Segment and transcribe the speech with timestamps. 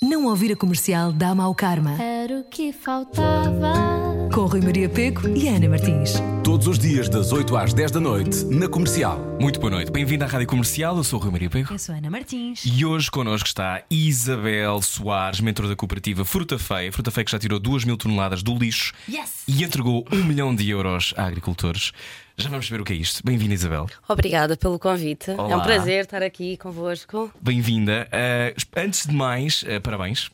[0.00, 2.00] Não ouvir a comercial dá mau karma.
[2.00, 3.97] Era o que faltava.
[4.38, 6.12] Com Rui Maria Peco e Ana Martins.
[6.44, 9.18] Todos os dias, das 8 às 10 da noite, na comercial.
[9.40, 11.92] Muito boa noite, bem-vindo à Rádio Comercial, eu sou o Rui Maria Pego Eu sou
[11.92, 12.62] Ana Martins.
[12.64, 16.92] e hoje connosco está Isabel Soares, mentor da cooperativa Fruta Feia.
[16.92, 19.42] Fruta Feia que já tirou 2 mil toneladas do lixo Yes!
[19.48, 21.90] e entregou um milhão de euros a agricultores.
[22.36, 23.20] Já vamos ver o que é isto.
[23.24, 23.88] Bem-vinda, Isabel.
[24.08, 25.32] Obrigada pelo convite.
[25.32, 25.56] É Olá.
[25.56, 27.28] um prazer estar aqui convosco.
[27.40, 28.06] Bem-vinda.
[28.12, 30.30] Ah, antes de mais, ah, parabéns.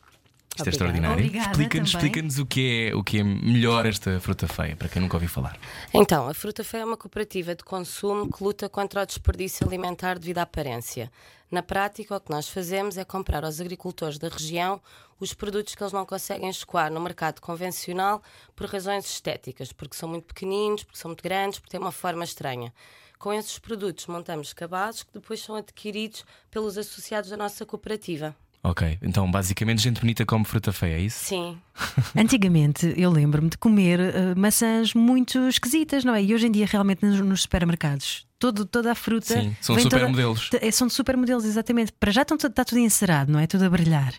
[0.55, 1.25] Isto é extraordinário.
[1.25, 5.17] Explica-nos explica o, que é, o que é melhor esta fruta feia, para quem nunca
[5.17, 5.57] ouviu falar.
[5.93, 10.17] Então, a Fruta Feia é uma cooperativa de consumo que luta contra o desperdício alimentar
[10.17, 11.11] devido à aparência.
[11.51, 14.81] Na prática, o que nós fazemos é comprar aos agricultores da região
[15.19, 18.21] os produtos que eles não conseguem escoar no mercado convencional
[18.55, 22.23] por razões estéticas, porque são muito pequeninos, porque são muito grandes, porque têm uma forma
[22.23, 22.73] estranha.
[23.17, 28.35] Com esses produtos montamos cabazes que depois são adquiridos pelos associados da nossa cooperativa.
[28.65, 31.25] Ok, então basicamente gente bonita come fruta feia, é isso?
[31.25, 31.55] Sim,
[32.17, 36.23] Antigamente eu lembro-me de comer eh, maçãs muito esquisitas, não é?
[36.23, 39.41] E hoje em dia, realmente, nos, nos supermercados, todo, toda a fruta.
[39.41, 40.49] Sim, são toda- supermodelos.
[40.49, 41.91] t- é, são supermodelos, exatamente.
[41.93, 43.47] Para já estão- está tudo encerado, não é?
[43.47, 44.13] Tudo a brilhar.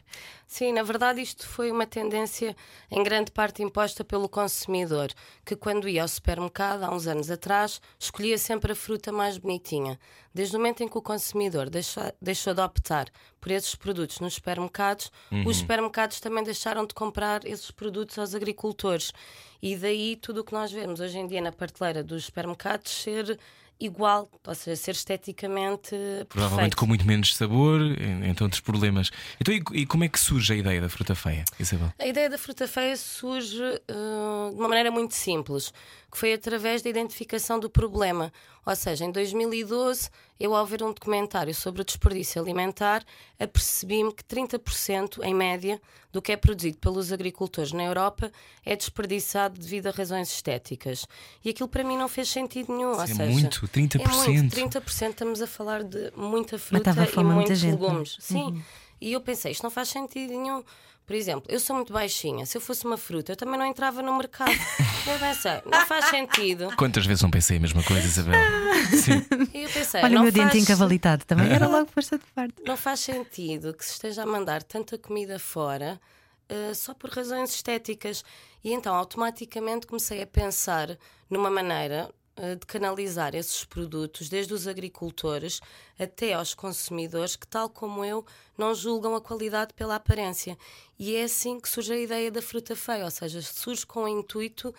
[0.48, 2.54] Sim, na verdade, isto foi uma tendência
[2.88, 5.08] em grande parte imposta pelo consumidor,
[5.44, 9.98] que quando ia ao supermercado, há uns anos atrás, escolhia sempre a fruta mais bonitinha.
[10.32, 13.08] Desde o momento em que o consumidor deixou, deixou de optar
[13.40, 15.10] por esses produtos nos supermercados,
[15.44, 19.12] os supermercados também deixaram de comprar esses produtos aos agricultores.
[19.60, 23.36] E daí tudo o que nós vemos hoje em dia na prateleira dos supermercados ser
[23.78, 25.90] igual, ou seja, ser esteticamente
[26.28, 26.76] Provavelmente perfeito.
[26.76, 29.10] com muito menos sabor, en- entre outros problemas.
[29.40, 31.92] Então, e, e como é que surge a ideia da fruta feia, Isabel?
[31.98, 35.72] A ideia da fruta feia surge uh, de uma maneira muito simples,
[36.16, 38.32] que foi através da identificação do problema.
[38.64, 40.08] Ou seja, em 2012,
[40.40, 43.04] eu ao ver um documentário sobre o desperdício alimentar,
[43.38, 45.78] apercebi-me que 30% em média
[46.10, 48.32] do que é produzido pelos agricultores na Europa
[48.64, 51.06] é desperdiçado devido a razões estéticas.
[51.44, 52.94] E aquilo para mim não fez sentido nenhum.
[52.94, 54.00] ou é seja, muito, 30%.
[54.00, 57.78] É muito, 30% estamos a falar de muita fruta e fome a muita muitos gente,
[57.78, 57.90] não é?
[57.90, 58.16] legumes.
[58.20, 58.64] Sim.
[58.98, 60.64] E eu pensei, isto não faz sentido nenhum.
[61.06, 62.44] Por exemplo, eu sou muito baixinha.
[62.46, 64.50] Se eu fosse uma fruta, eu também não entrava no mercado.
[65.06, 66.74] eu pensei, não faz sentido.
[66.76, 68.40] Quantas vezes não pensei a mesma coisa, Isabel?
[68.90, 69.24] Sim.
[69.54, 71.52] E eu pensei, Olha não o meu faz, dente encavalitado também.
[71.52, 72.54] Era logo posta de parte.
[72.66, 76.00] não faz sentido que se esteja a mandar tanta comida fora
[76.48, 78.24] eh, só por razões estéticas.
[78.64, 80.98] E então, automaticamente, comecei a pensar
[81.30, 82.10] numa maneira
[82.58, 85.60] de canalizar esses produtos, desde os agricultores
[85.98, 88.26] até aos consumidores, que, tal como eu,
[88.58, 90.58] não julgam a qualidade pela aparência.
[90.98, 94.08] E é assim que surge a ideia da fruta feia, ou seja, surge com o
[94.08, 94.74] intuito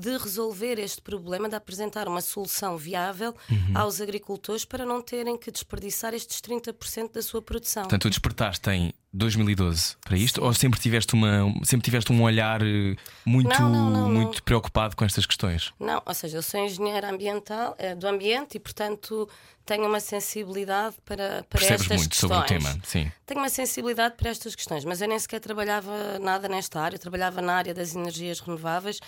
[0.00, 3.34] de resolver este problema, de apresentar uma solução viável
[3.74, 7.82] aos agricultores para não terem que desperdiçar estes 30% da sua produção.
[7.82, 10.42] Portanto, tu despertaste em 2012 para isto?
[10.42, 14.94] Ou sempre tiveste, uma, sempre tiveste um olhar eh, muito, Não, não, não, muito preocupado
[14.96, 15.72] com estas questões?
[15.80, 19.28] Não, ou seja, eu sou engenheira ambiental, eh, do ambiente e, portanto,
[19.66, 22.30] tenho uma sensibilidade para, para Percebes estas muito questões.
[22.32, 22.78] sobre o tema?
[22.84, 23.10] Sim.
[23.26, 27.00] Tenho uma sensibilidade para estas questões, mas eu nem sequer trabalhava nada nesta área, eu
[27.00, 29.00] trabalhava na área das energias renováveis.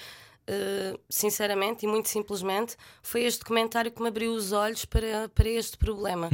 [0.47, 5.49] Eh, sinceramente e muito simplesmente, foi este documentário que me abriu os olhos para, para
[5.49, 6.29] este problema.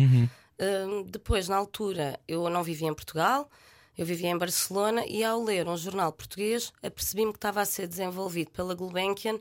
[0.59, 3.51] Eh, depois, na altura, eu não vivia em Portugal,
[3.97, 7.87] eu vivia em Barcelona e, ao ler um jornal português, apercebi-me que estava a ser
[7.87, 9.39] desenvolvido pela Gulbenkian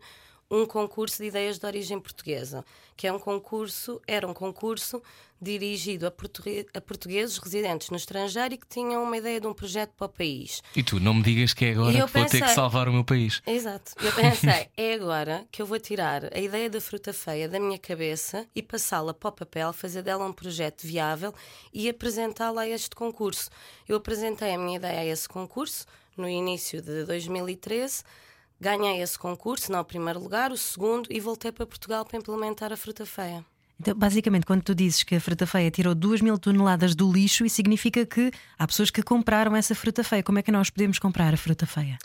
[0.49, 2.63] um concurso de ideias de origem portuguesa,
[2.95, 5.01] que é um concurso, era um concurso
[5.39, 9.53] dirigido a, portugue- a portugueses residentes no estrangeiro e que tinham uma ideia de um
[9.53, 10.63] projeto para o país.
[10.75, 12.87] E tu não me digas que é agora que eu vou ter que pensei- salvar
[12.89, 13.41] o meu país.
[13.45, 13.91] Exato.
[14.01, 17.77] Eu pensei, é agora que eu vou tirar a ideia da fruta feia da minha
[17.77, 21.33] cabeça e passá-la para o papel, fazer dela um projeto viável
[21.73, 23.49] e apresentá-la a este concurso.
[23.87, 28.03] Eu apresentei a minha ideia a esse concurso no início de 2013.
[28.59, 32.73] Ganhei esse concurso, não o primeiro lugar, o segundo, e voltei para Portugal para implementar
[32.73, 33.45] a fruta feia.
[33.79, 37.45] Então, basicamente, quando tu dizes que a fruta feia tirou 2 mil toneladas do lixo,
[37.45, 40.23] isso significa que há pessoas que compraram essa fruta feia.
[40.23, 41.99] Como é que nós podemos comprar a fruta feia?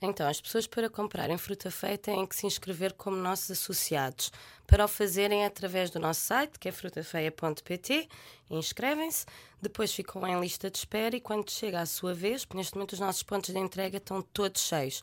[0.00, 4.30] Então, as pessoas para comprarem fruta feia têm que se inscrever como nossos associados.
[4.64, 8.08] Para o fazerem é através do nosso site, que é frutafeia.pt,
[8.48, 9.26] inscrevem-se,
[9.60, 13.00] depois ficam em lista de espera e quando chega a sua vez, neste momento os
[13.00, 15.02] nossos pontos de entrega estão todos cheios.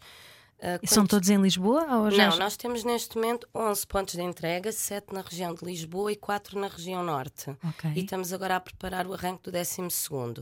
[0.61, 1.85] Ah, E são todos em Lisboa?
[1.97, 2.29] Ou já...
[2.29, 6.15] Não, nós temos neste momento 11 pontos de entrega, 7 na região de Lisboa e
[6.15, 7.49] 4 na região norte.
[7.63, 7.91] Ok.
[7.95, 10.39] E estamos agora a preparar o arranque do 12 segundo.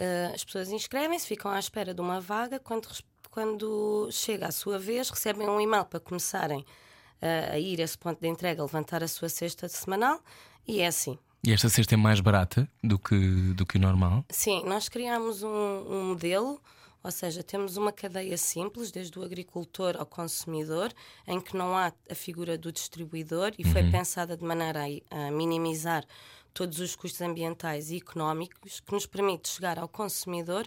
[0.00, 2.58] Uh, as pessoas inscrevem-se, ficam à espera de uma vaga.
[2.58, 2.88] Quando,
[3.30, 7.96] quando chega a sua vez, recebem um e-mail para começarem uh, a ir a esse
[7.96, 10.20] ponto de entrega, levantar a sua cesta semanal.
[10.66, 11.18] E é assim.
[11.44, 13.16] E esta cesta é mais barata do que,
[13.54, 14.24] do que o normal?
[14.30, 16.60] Sim, nós criámos um, um modelo,
[17.02, 20.92] ou seja, temos uma cadeia simples, desde o agricultor ao consumidor,
[21.26, 25.30] em que não há a figura do distribuidor e foi pensada de maneira a, a
[25.30, 26.04] minimizar
[26.52, 30.66] todos os custos ambientais e económicos, que nos permite chegar ao consumidor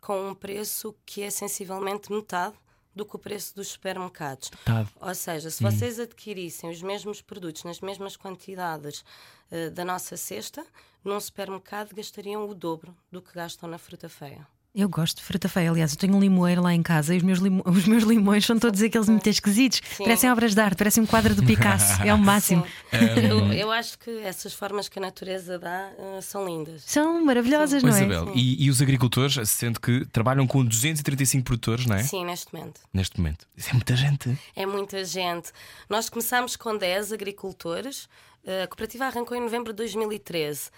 [0.00, 2.56] com um preço que é sensivelmente metade
[2.94, 4.50] do que o preço dos supermercados.
[4.50, 4.90] Metade.
[4.98, 9.04] Ou seja, se vocês adquirissem os mesmos produtos nas mesmas quantidades
[9.50, 10.66] eh, da nossa cesta,
[11.04, 14.48] num supermercado gastariam o dobro do que gastam na fruta feia.
[14.78, 15.70] Eu gosto de fruta feia.
[15.70, 18.44] Aliás, eu tenho um limoeiro lá em casa e os meus, limo- os meus limões
[18.44, 19.80] são todos aqueles muito esquisitos.
[19.96, 22.02] Parecem obras de arte, parecem um quadro do Picasso.
[22.02, 22.62] É o máximo.
[22.92, 26.82] Eu, eu acho que essas formas que a natureza dá eh, são lindas.
[26.84, 28.06] São maravilhosas, Pois, não é?
[28.06, 32.02] Isabel, e, e os agricultores, sendo que trabalham com 235 produtores, não é?
[32.02, 32.80] Sim, neste momento.
[32.92, 33.46] Neste momento.
[33.56, 34.38] Isso é muita gente.
[34.54, 35.52] É muita gente.
[35.88, 38.08] Nós começámos com 10 agricultores.
[38.44, 40.68] Eh, A cooperativa arrancou em novembro de 2013.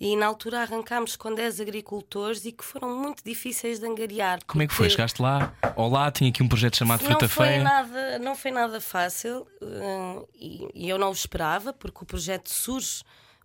[0.00, 4.40] E na altura arrancámos com 10 agricultores e que foram muito difíceis de angariar.
[4.46, 4.90] Como é que foi?
[4.90, 5.54] Chegaste lá?
[5.76, 7.62] Olá, tinha aqui um projeto chamado Fruta Feia.
[7.62, 12.48] nada Não foi nada fácil eh, e, e eu não o esperava, porque o projeto
[12.50, 13.04] surge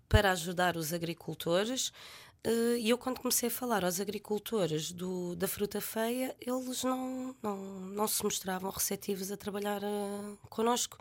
[0.10, 1.92] para ajudar os agricultores.
[2.44, 7.36] eh, E eu, quando comecei a falar aos agricultores do, da fruta feia, eles não,
[7.44, 10.98] não, não se mostravam receptivos a trabalhar eh, connosco.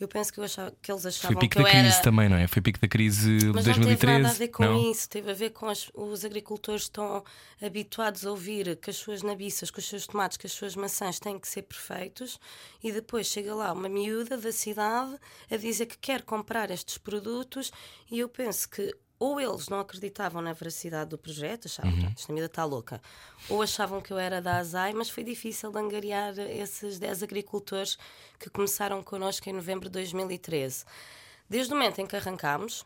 [0.00, 2.02] Eu penso que, eu achava, que eles Foi achavam pico que da crise era.
[2.02, 2.46] também, não é?
[2.48, 3.80] Foi pico da crise de Mas 2013.
[3.80, 4.90] não teve nada a ver com não?
[4.90, 7.22] isso, teve a ver com as- os agricultores estão
[7.60, 11.20] habituados a ouvir que as suas nabiças, que os seus tomates, que as suas maçãs
[11.20, 12.40] têm que ser perfeitos
[12.82, 15.18] e depois chega lá uma miúda da cidade
[15.50, 17.70] a dizer que quer comprar estes produtos
[18.10, 22.00] e eu penso que ou eles não acreditavam na veracidade do projeto, achavam Uhum.
[22.14, 23.00] que esta miúda está louca,
[23.48, 27.98] ou achavam que eu era da ASAI, mas foi difícil de angariar esses 10 agricultores
[28.38, 30.84] que começaram connosco em novembro de 2013.
[31.48, 32.84] Desde o momento em que arrancámos,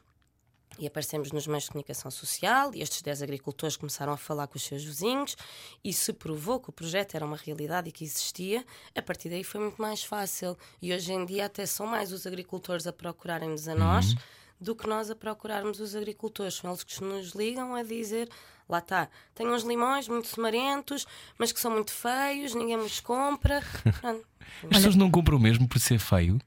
[0.76, 4.56] e aparecemos nos meios de comunicação social e estes 10 agricultores começaram a falar com
[4.56, 5.36] os seus vizinhos
[5.84, 9.44] e se provou que o projeto era uma realidade e que existia, a partir daí
[9.44, 10.58] foi muito mais fácil.
[10.82, 14.16] E hoje em dia até são mais os agricultores a procurarem-nos a nós
[14.64, 16.54] do que nós a procurarmos os agricultores.
[16.54, 18.28] São eles que nos ligam a dizer
[18.68, 21.06] lá está, tenho uns limões muito semarentos,
[21.38, 23.62] mas que são muito feios, ninguém me os compra.
[24.64, 26.38] As pessoas não compram mesmo por ser feio?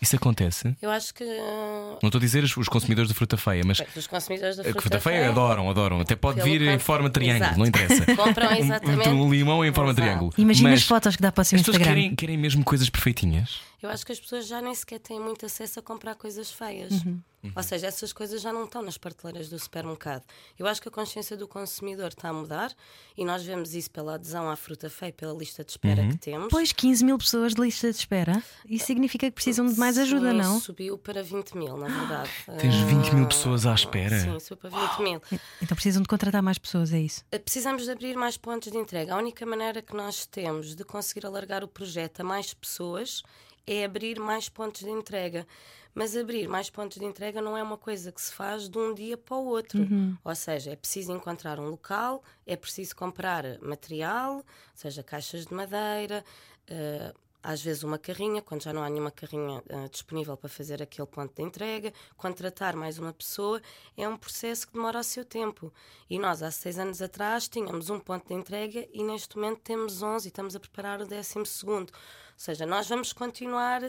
[0.00, 0.76] Isso acontece?
[0.80, 3.82] Eu acho que uh, Não estou a dizer os os consumidores de fruta feia, mas
[3.96, 6.00] os consumidores da a fruta, fruta feia adoram, adoram.
[6.00, 7.58] Até pode vir em forma de triângulo, Exato.
[7.58, 8.06] não interessa.
[8.14, 9.08] Compram Um- exatamente.
[9.08, 10.32] Um, limão em forma de triângulo.
[10.38, 12.00] Imagina mas as fotos que dá para o seu As pessoas Instagram.
[12.00, 13.60] querem, querem mesmo coisas perfeitinhas.
[13.80, 16.92] Eu acho que as pessoas já nem sequer têm muito acesso a comprar coisas feias.
[17.04, 17.20] Uhum.
[17.54, 20.24] Ou seja, essas coisas já não estão nas prateleiras do supermercado.
[20.58, 22.74] Eu acho que a consciência do consumidor está a mudar
[23.16, 26.08] e nós vemos isso pela adesão à fruta feia, pela lista de espera Uhum.
[26.10, 26.48] que temos.
[26.50, 28.42] Pois 15 mil pessoas de lista de espera.
[28.66, 30.58] Isso significa que precisam de mais ajuda, Sim, não?
[30.60, 32.30] Subiu para 20 mil, na verdade.
[32.58, 34.18] Tens 20 mil Ah, pessoas à espera.
[34.18, 35.22] Sim, subiu para 20 mil.
[35.62, 37.24] Então precisam de contratar mais pessoas, é isso?
[37.30, 39.14] Eh, Precisamos de abrir mais pontos de entrega.
[39.14, 43.22] A única maneira que nós temos de conseguir alargar o projeto a mais pessoas
[43.68, 45.46] é abrir mais pontos de entrega.
[45.94, 48.94] Mas abrir mais pontos de entrega não é uma coisa que se faz de um
[48.94, 49.80] dia para o outro.
[50.24, 54.44] Ou seja, é preciso encontrar um local, é preciso comprar material,
[54.74, 56.24] seja caixas de madeira,
[56.68, 57.12] eh,
[57.42, 61.06] às vezes uma carrinha, quando já não há nenhuma carrinha eh, disponível para fazer aquele
[61.06, 63.60] ponto de entrega, contratar mais uma pessoa,
[63.96, 65.72] é um processo que demora o seu tempo.
[66.10, 70.02] E nós, há seis anos atrás, tínhamos um ponto de entrega e neste momento temos
[70.02, 71.92] 11 e estamos a preparar o décimo segundo.
[72.38, 73.82] Seja, nós vamos continuar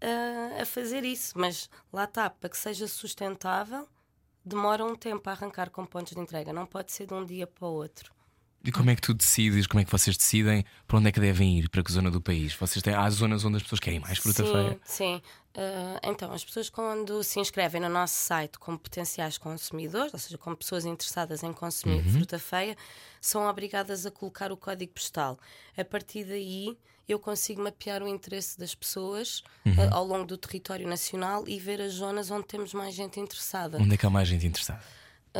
[0.00, 3.88] eh, a fazer isso, mas lá está, para que seja sustentável,
[4.44, 7.44] demora um tempo a arrancar com pontos de entrega, não pode ser de um dia
[7.44, 8.14] para o outro.
[8.64, 11.20] E como é que tu decides, como é que vocês decidem para onde é que
[11.20, 12.54] devem ir, para que zona do país?
[12.54, 14.80] Vocês têm, há zonas onde as pessoas querem mais fruta sim, feia.
[14.84, 15.22] Sim,
[15.56, 20.36] Ah, então, as pessoas quando se inscrevem no nosso site como potenciais consumidores, ou seja,
[20.38, 22.12] como pessoas interessadas em consumir Uhum.
[22.12, 22.76] fruta feia,
[23.20, 25.38] são obrigadas a colocar o código postal.
[25.76, 26.76] A partir daí,
[27.08, 29.74] eu consigo mapear o interesse das pessoas Uhum.
[29.78, 33.78] ah, ao longo do território nacional e ver as zonas onde temos mais gente interessada.
[33.80, 34.82] Onde é que há mais gente interessada?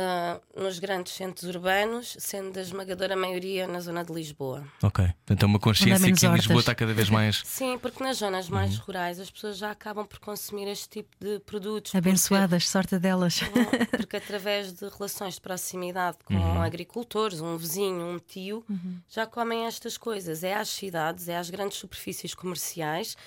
[0.01, 4.63] Ah, nos grandes centros urbanos, sendo a esmagadora maioria na zona de Lisboa.
[4.81, 5.03] Ok.
[5.03, 7.41] É uma consciência que em Lisboa está cada vez mais.
[7.45, 11.39] Sim, porque nas zonas mais rurais as pessoas já acabam por consumir este tipo de
[11.39, 11.91] produtos.
[11.91, 13.41] porque- Abençoadas, sorte delas.
[13.91, 18.63] Porque através de relações de proximidade com agricultores, um vizinho, um tio,
[19.09, 20.43] já comem estas coisas.
[20.45, 23.17] É às cidades, é às grandes superfícies comerciais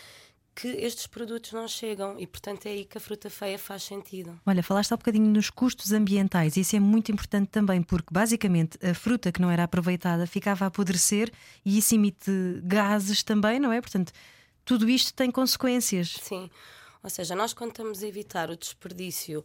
[0.54, 4.38] que estes produtos não chegam e, portanto, é aí que a fruta feia faz sentido.
[4.44, 8.94] Olha, falaste há bocadinho nos custos ambientais, isso é muito importante também, porque basicamente a
[8.94, 11.32] fruta que não era aproveitada ficava a apodrecer
[11.64, 12.30] e isso emite
[12.62, 13.80] gases também, não é?
[13.80, 14.12] Portanto,
[14.64, 16.18] tudo isto tem consequências.
[16.23, 16.50] Sim.
[17.02, 19.44] Ou seja, nós quando estamos a evitar o desperdício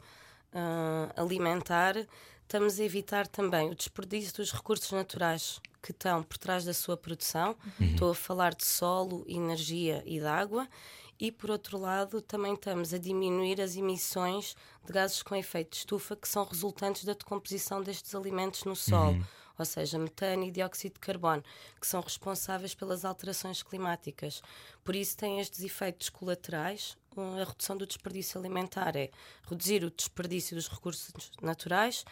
[0.54, 1.96] ah, alimentar,
[2.44, 6.98] estamos a evitar também o desperdício dos recursos naturais que estão por trás da sua
[6.98, 7.56] produção.
[7.80, 10.68] Estou a falar de solo, energia e de água.
[11.20, 14.56] E por outro lado, também estamos a diminuir as emissões
[14.86, 19.26] de gases com efeito de estufa que são resultantes da decomposição destes alimentos no solo,
[19.58, 21.44] ou seja, metano e dióxido de carbono,
[21.82, 24.44] que são responsáveis pelas alterações climáticas.
[24.84, 26.96] Por isso, têm estes efeitos colaterais.
[27.18, 29.10] A redução do desperdício alimentar é
[29.50, 32.06] reduzir o desperdício dos recursos naturais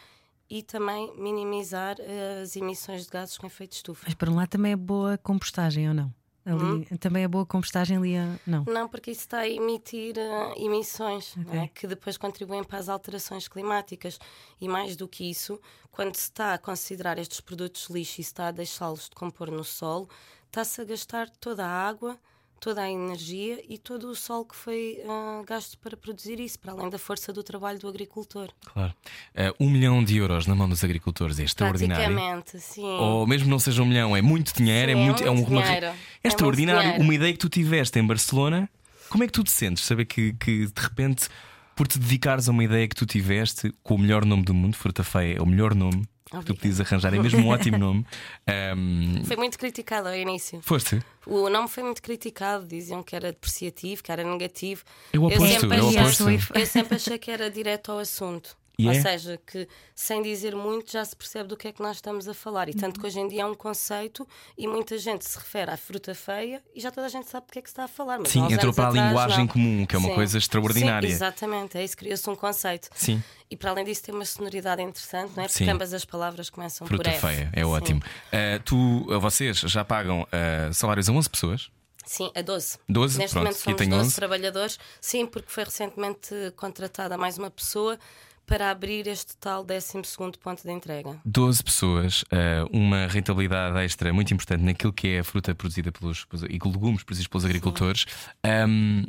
[0.50, 4.02] e também minimizar uh, as emissões de gases com efeito de estufa.
[4.04, 6.12] Mas por um lado também é boa compostagem ou não?
[6.46, 6.96] Ali, Hum?
[7.00, 8.64] Também é boa compostagem ali, a- não.
[8.64, 11.58] Não, porque isso está a emitir eh, emissões não é?
[11.64, 11.70] Ok.
[11.74, 14.18] que depois contribuem para as alterações climáticas.
[14.60, 15.60] E mais do que isso,
[15.90, 19.64] quando se está a considerar estes produtos lixo e se está a deixá-los decompor no
[19.64, 20.08] solo,
[20.46, 22.16] está-se a gastar toda a água,
[22.60, 26.72] toda a energia e todo o sol que foi eh, gasto para produzir isso, para
[26.72, 28.48] além da força do trabalho do agricultor.
[28.72, 28.94] Claro.
[29.34, 32.04] Eh, um milhão de euros na mão dos agricultores é extraordinário.
[32.14, 32.82] Praticamente, sim.
[32.84, 35.50] Ou mesmo não seja um milhão, é muito dinheiro, Sim, é é muito, é muito
[35.50, 35.86] uma- dinheiro.
[35.86, 35.94] é
[36.24, 36.80] É extraordinário.
[36.82, 37.02] dinheiro.
[37.04, 38.68] Uma ideia que tu tiveste em Barcelona,
[39.08, 39.84] como é que tu te sentes?
[39.84, 41.28] Saber que, que de repente,
[41.76, 44.76] por te dedicares a uma ideia que tu tiveste com o melhor nome do mundo,
[44.76, 46.04] Fruta Feia é o melhor nome
[46.44, 48.06] tu podias arranjar, é mesmo um ótimo nome.
[48.46, 50.60] Ahm, Foi muito criticado ao início.
[50.62, 51.00] foste?
[51.26, 54.82] O nome foi muito criticado, diziam que era depreciativo, que era negativo.
[55.12, 56.58] Eu aposto, sempre eu achei- aposto.
[56.58, 58.56] eu sempre achei que era direto ao assunto.
[58.78, 59.00] E Ou é?
[59.00, 62.34] seja, que sem dizer muito já se percebe do que é que nós estamos a
[62.34, 62.68] falar.
[62.68, 65.78] E tanto que hoje em dia é um conceito e muita gente se refere à
[65.78, 67.88] fruta feia e já toda a gente sabe do que é que se está a
[67.88, 68.18] falar.
[68.18, 69.46] Mas Sim, entrou para a atrás, linguagem não.
[69.48, 70.14] comum, que é uma Sim.
[70.14, 71.08] coisa extraordinária.
[71.08, 72.88] Sim, exatamente, é isso, criou-se um conceito.
[72.94, 73.22] Sim.
[73.50, 75.46] E para além disso tem uma sonoridade interessante, não é?
[75.48, 75.70] Porque Sim.
[75.70, 77.20] ambas as palavras começam Fruta por F.
[77.26, 77.64] Feia, é Sim.
[77.64, 78.02] ótimo.
[78.30, 81.70] Ah, tu, vocês já pagam ah, salários a 11 pessoas?
[82.04, 82.78] Sim, a 12.
[82.88, 84.14] 12, Neste pronto, momento somos tem 12 11.
[84.14, 84.78] trabalhadores.
[85.00, 87.98] Sim, porque foi recentemente contratada mais uma pessoa
[88.46, 90.02] para abrir este tal 12
[90.40, 91.20] ponto de entrega.
[91.24, 96.26] 12 pessoas, ah, uma rentabilidade extra muito importante naquilo que é a fruta produzida pelos,
[96.48, 98.06] e legumes produzidos pelos agricultores.
[98.44, 99.04] Ahm,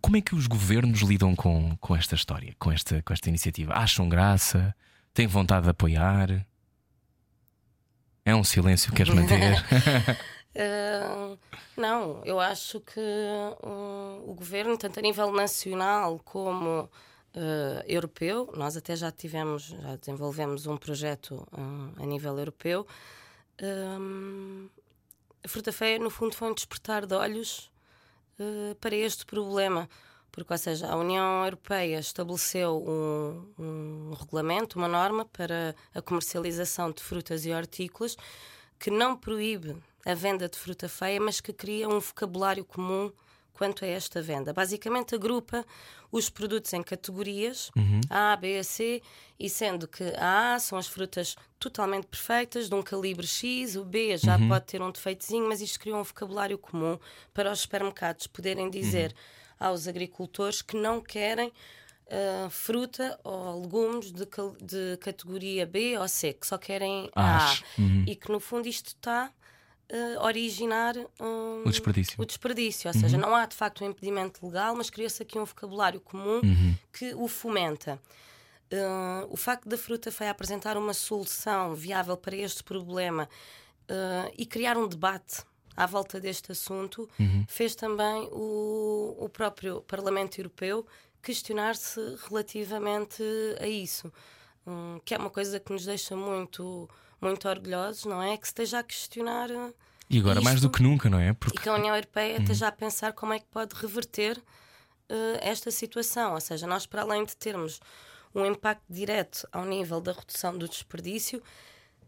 [0.00, 3.74] como é que os governos lidam com, com esta história, com esta, com esta iniciativa?
[3.74, 4.74] Acham graça?
[5.14, 6.46] Têm vontade de apoiar?
[8.24, 9.62] É um silêncio que queres manter?
[10.54, 11.34] Ah,
[11.76, 16.90] não, eu acho que hum, o governo, tanto a nível nacional como
[17.34, 22.86] ah, europeu, nós até já tivemos, já desenvolvemos um projeto hum, a nível europeu.
[23.62, 24.68] hum,
[25.44, 27.72] a fruta feia, no fundo, foi um despertar de olhos
[28.38, 29.88] eh, para este problema.
[30.30, 36.90] Porque, ou seja, a União Europeia estabeleceu um, um regulamento, uma norma para a comercialização
[36.90, 38.16] de frutas e hortícolas
[38.78, 43.12] que não proíbe a venda de fruta feia, mas que cria um vocabulário comum
[43.52, 44.52] quanto a esta venda.
[44.52, 45.64] Basicamente, agrupa
[46.10, 47.70] os produtos em categorias
[48.10, 49.02] A, B, C,
[49.38, 53.84] e sendo que a A são as frutas totalmente perfeitas, de um calibre X, o
[53.84, 56.98] B já pode ter um defeitozinho, mas isto cria um vocabulário comum
[57.32, 59.14] para os supermercados poderem dizer
[59.58, 61.52] aos agricultores que não querem
[62.12, 64.26] ah, fruta ou legumes de,
[64.60, 67.36] de categoria B ou C, que só querem A.
[67.36, 67.62] As.
[67.78, 68.04] Uhum.
[68.06, 69.32] E que no fundo isto está
[70.18, 72.14] a originar hum, O desperdício.
[72.18, 72.88] o desperdício.
[72.88, 76.40] Ou seja, não há de facto um impedimento legal, mas cria-se aqui um vocabulário comum
[76.92, 78.00] que o fomenta.
[78.72, 83.28] Uh, o facto da fruta feia apresentar uma solução viável para este problema
[83.82, 85.42] uh, e criar um debate
[85.76, 87.06] à volta deste assunto
[87.48, 90.86] fez também o, o próprio Parlamento Europeu
[91.22, 93.22] questionar-se relativamente
[93.60, 94.10] a isso,
[94.66, 96.88] Hum, que é uma coisa que nos deixa muito,
[97.22, 98.36] muito orgulhosos, não é?
[98.36, 99.50] Que se esteja a questionar.
[99.50, 99.74] uh,
[100.10, 101.30] E agora, mais isto do que nunca, não é?
[101.30, 104.42] e Porque que a União Europeia esteja a pensar como é que pode reverter
[105.08, 106.34] eh, esta situação.
[106.34, 107.80] Ou seja, nós, para além de termos
[108.34, 111.42] um impacto direto ao nível da redução do desperdício,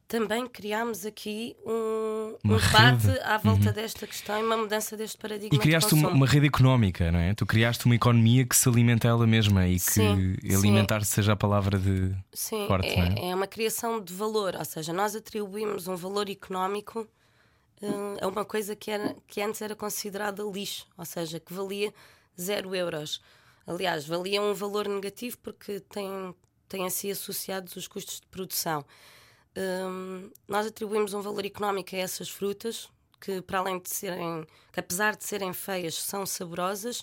[0.07, 3.19] também criámos aqui um, um debate rede.
[3.21, 5.57] à volta desta questão e uma mudança deste paradigma.
[5.57, 7.35] E criaste uma, uma rede económica, não é?
[7.35, 10.55] Tu criaste uma economia que se alimenta ela mesma e que Sim, sim.
[10.55, 12.15] alimentar seja a palavra de.
[12.33, 13.31] Sim, forte, é, não é?
[13.31, 17.09] é uma criação de valor, ou seja, nós atribuímos um valor económico
[17.81, 21.93] eh, a uma coisa que, era, que antes era considerada lixo, ou seja, que valia
[22.39, 23.21] zero euros.
[23.67, 26.35] Aliás, valia um valor negativo porque tem,
[26.69, 28.85] tem assim associados os custos de produção.
[29.57, 32.89] Hum, nós atribuímos um valor económico a essas frutas
[33.21, 37.03] que, para além de serem, que apesar de serem feias, são saborosas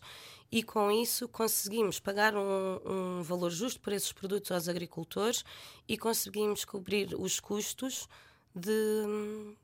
[0.51, 5.45] e com isso conseguimos pagar um, um valor justo por esses produtos aos agricultores
[5.87, 8.07] e conseguimos cobrir os custos
[8.53, 9.55] de,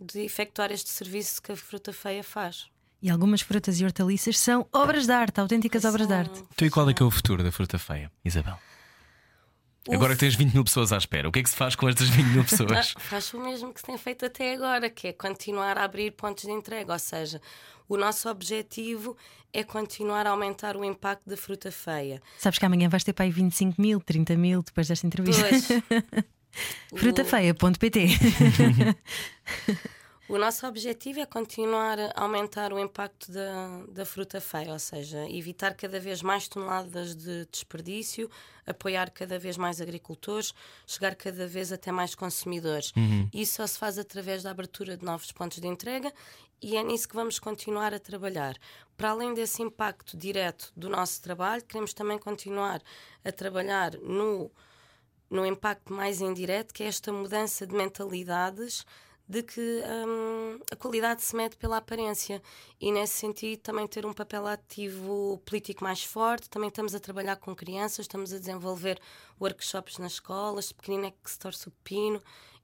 [0.00, 2.68] de efetuar este serviço que a fruta feia faz.
[3.02, 6.44] E algumas frutas e hortaliças são obras de arte, autênticas obras de arte.
[6.52, 8.58] Então, e qual é que é o futuro da fruta feia, Isabel?
[9.88, 11.88] Agora que tens 20 mil pessoas à espera, o que é que se faz com
[11.88, 12.94] estas 20 mil pessoas?
[12.98, 16.44] Faz o mesmo que se tem feito até agora, que é continuar a abrir pontos
[16.44, 16.92] de entrega.
[16.92, 17.40] Ou seja,
[17.88, 19.16] o nosso objetivo
[19.52, 22.22] é continuar a aumentar o impacto da fruta feia.
[22.38, 25.48] Sabes que amanhã vais ter para aí 25 mil, 30 mil depois desta entrevista.
[25.88, 26.24] Pois.
[27.00, 28.06] Frutafeia.pt
[30.30, 35.28] O nosso objetivo é continuar a aumentar o impacto da, da fruta feia, ou seja,
[35.28, 38.30] evitar cada vez mais toneladas de desperdício,
[38.64, 40.54] apoiar cada vez mais agricultores,
[40.86, 42.92] chegar cada vez até mais consumidores.
[43.34, 46.12] Isso só se faz através da abertura de novos pontos de entrega
[46.62, 48.56] e é nisso que vamos continuar a trabalhar.
[48.96, 52.80] Para além desse impacto direto do nosso trabalho, queremos também continuar
[53.24, 54.48] a trabalhar no
[55.28, 58.84] no impacto mais indireto, que é esta mudança de mentalidades
[59.30, 62.42] de que hum, a qualidade se mede pela aparência
[62.80, 66.50] e nesse sentido também ter um papel ativo político mais forte.
[66.50, 68.98] Também estamos a trabalhar com crianças, estamos a desenvolver
[69.40, 72.20] workshops nas escolas, pequenino é que se torce o pino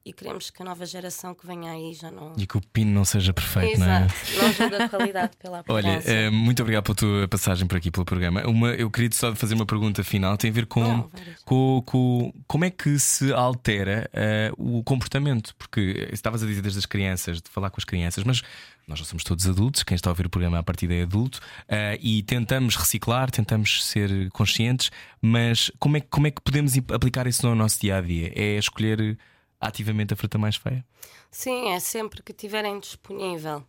[0.07, 2.33] e queremos que a nova geração que venha aí já não.
[2.39, 4.05] E que o pino não seja perfeito, não é?
[4.07, 7.91] Exato, não julga a qualidade pela Olha, eh, muito obrigado pela tua passagem por aqui
[7.91, 8.47] pelo programa.
[8.47, 11.11] Uma, eu queria só fazer uma pergunta final, tem a ver com, Não,
[11.45, 16.79] com, com- como é que se altera eh, o comportamento, porque estavas a dizer desde
[16.79, 18.43] as crianças, de falar com as crianças, mas
[18.87, 21.41] nós já somos todos adultos, quem está a ouvir o programa a partir é adulto,
[21.69, 26.73] eh, e tentamos reciclar, tentamos ser conscientes, mas como é, que- como é que podemos
[26.95, 28.31] aplicar isso no nosso dia a dia?
[28.37, 29.19] É escolher
[29.61, 30.85] ativamente a fruta mais feia?
[31.31, 33.65] Sim, é sempre que tiverem disponível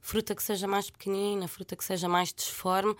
[0.00, 2.96] fruta que seja mais pequenina, fruta que seja mais disforme,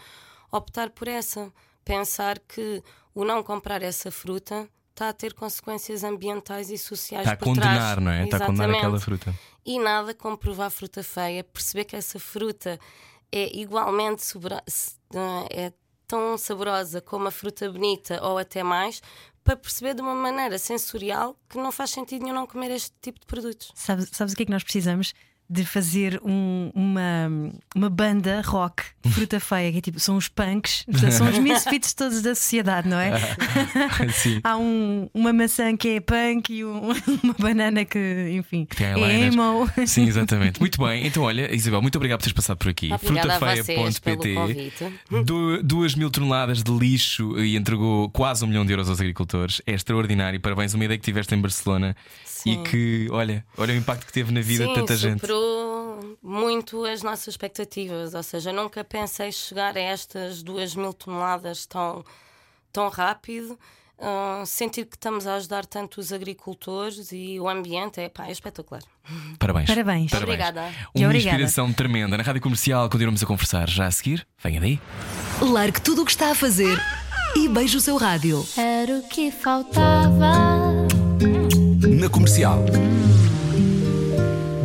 [0.53, 1.53] optar por essa.
[1.85, 2.83] Pensar que
[3.15, 7.95] o não comprar essa fruta está a ter consequências ambientais e sociais Está a condenar,
[7.95, 8.05] trás.
[8.05, 8.25] não é?
[8.25, 9.35] Está a condenar aquela fruta.
[9.65, 12.79] E nada como provar fruta feia, perceber que essa fruta
[13.33, 14.97] é igualmente sobra- se-
[15.51, 15.73] é
[16.07, 19.01] tão saborosa como a fruta bonita ou até mais,
[19.43, 23.19] para perceber de uma maneira sensorial que não faz sentido nenhum não comer este tipo
[23.21, 23.73] de produtos.
[23.75, 25.13] Sabes, sabes o que é que nós precisamos?
[25.53, 27.29] De fazer um- uma,
[27.75, 32.23] uma banda rock fruta feia, que é tipo, são os punks, são os misfits todos
[32.23, 33.13] da sociedade, não é?
[34.15, 34.41] Sim.
[34.45, 36.93] Há um- uma maçã que é punk e um-
[37.25, 39.69] uma banana que, enfim, tem é emo.
[39.87, 40.61] Sim, exatamente.
[40.61, 41.05] Muito bem.
[41.05, 42.91] Então, olha, Isabel, muito obrigado por teres passado por aqui.
[45.25, 49.61] Du- duas mil toneladas de lixo e entregou quase um milhão de euros aos agricultores.
[49.67, 50.39] É extraordinário.
[50.41, 52.40] Parabéns, uma ideia que tiveste em Barcelona Sim.
[52.49, 55.21] E que, olha, olha o impacto que teve na vida Sim, de tanta gente.
[55.21, 58.15] superou muito as nossas expectativas.
[58.15, 62.05] Ou seja, nunca pensei chegar a estas duas mil toneladas tão,
[62.73, 63.59] tão rápido.
[64.03, 68.33] Ah, sentir que estamos a ajudar tanto os agricultores e o ambiente é, pá, é
[68.33, 68.83] espetacular.
[69.39, 69.67] Parabéns.
[69.67, 70.13] Parabéns.
[70.15, 70.71] Obrigada.
[70.95, 71.37] E Uma obrigada.
[71.37, 72.17] inspiração tremenda.
[72.17, 74.27] Na rádio comercial, continuamos a conversar já a seguir.
[74.43, 74.81] Venha daí.
[75.43, 76.79] Largue tudo o que está a fazer
[77.37, 78.47] e beije o seu rádio.
[78.57, 81.00] Era o que faltava.
[82.01, 83.10] Na comercial.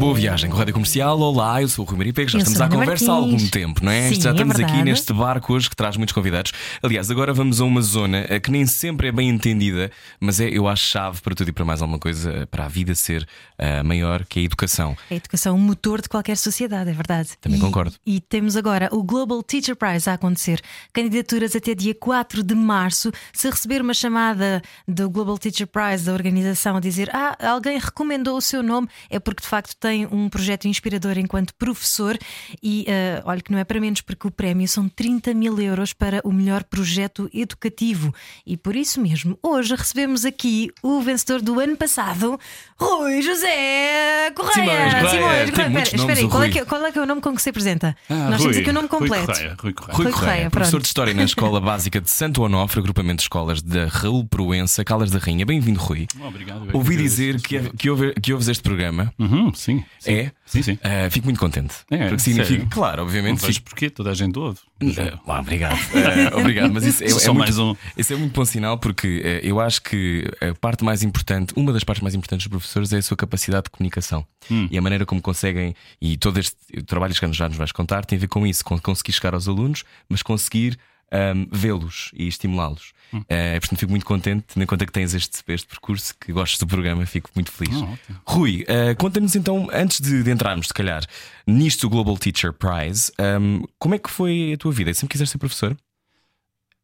[0.06, 1.20] Boa viagem com a Rádio Comercial.
[1.20, 2.30] Olá, eu sou o Rui Maria Pego.
[2.30, 4.10] Já Eu estamos à conversa há algum tempo, não é?
[4.10, 4.84] Sim, Já é estamos aqui verdade.
[4.84, 6.52] neste barco hoje que traz muitos convidados.
[6.84, 9.90] Aliás, agora vamos a uma zona eh, que nem sempre é bem entendida,
[10.20, 12.68] mas é, eu acho, chave para tudo e para mais alguma coisa, eh, para a
[12.68, 14.96] vida ser eh, maior, que é a educação.
[15.10, 17.30] A educação é um motor de qualquer sociedade, é verdade.
[17.42, 17.96] Também E- concordo.
[18.06, 20.62] E temos agora o Global Teacher Prize a acontecer.
[20.94, 23.12] Candidaturas até dia 4 de março.
[23.34, 28.38] Se receber uma chamada do Global Teacher Prize da organização a dizer ah, alguém recomendou
[28.38, 32.18] o seu nome, é porque de facto tem um projeto inspirador enquanto professor.
[32.64, 35.94] E ah, olha que não é para menos, porque o prémio são 30 mil euros
[35.94, 38.14] para o melhor projeto educativo.
[38.46, 42.40] E por isso mesmo, hoje recebemos aqui o vencedor do ano passado,
[42.78, 44.54] Rui José Correia.
[44.54, 45.10] Simões Correia.
[45.10, 46.54] Simões Tem muitos Espera, aí, qual é, Rui.
[46.54, 47.96] que, qual é que é o nome com que se apresenta?
[48.10, 49.26] Ah, Nós Rui, temos aqui o nome Rui completo.
[49.28, 49.96] Correia, Rui Correia.
[49.96, 53.24] Rui Rui Correia, Correia, professor de História na Escola Básica de Santo Onofre, agrupamento de
[53.24, 55.46] escolas da Raul Proença, Calas da Rainha.
[55.46, 56.08] Bem-vindo, Rui.
[56.26, 56.68] Obrigado.
[56.74, 59.14] Ouvi dizer que, que, ouve- que ouves este programa.
[59.20, 60.12] Uhum, sim, sim.
[60.14, 60.32] É?
[60.46, 60.80] Sim, sim.
[60.84, 61.74] Ah, fico muito contente.
[61.90, 62.68] É, porque significa, sério?
[62.70, 63.40] claro, Não obviamente.
[63.42, 64.60] vejo fico- porquê, toda a gente ouve.
[64.82, 65.78] Eh, ah, obrigado.
[65.94, 67.76] Eh, obrigado, mas isso é, é muito, um.
[67.98, 71.84] isso é muito bom sinal porque eu acho que a parte mais importante, uma das
[71.84, 74.68] partes mais importantes dos professores é a sua capacidade de comunicação Hum.
[74.70, 78.18] e a maneira como conseguem, e todo este trabalho que já nos vais contar tem
[78.18, 80.78] a ver com isso, com conseguir chegar aos alunos, mas conseguir
[81.12, 82.94] ahm, vê-los e estimulá-los.
[83.14, 83.24] Hum.
[83.30, 86.60] Eh, portanto, fico muito contente, tendo em conta que tens este, este percurso, que gostes
[86.60, 87.76] do programa, fico muito feliz.
[87.76, 88.20] Ótimo.
[88.26, 91.04] Rui, eh, conta-nos então, antes de, de entrarmos, se calhar,
[91.46, 94.94] nisto do Global Teacher Prize, ahm, como é que foi a tua vida?
[94.94, 95.78] Sempre quiseste ser professor?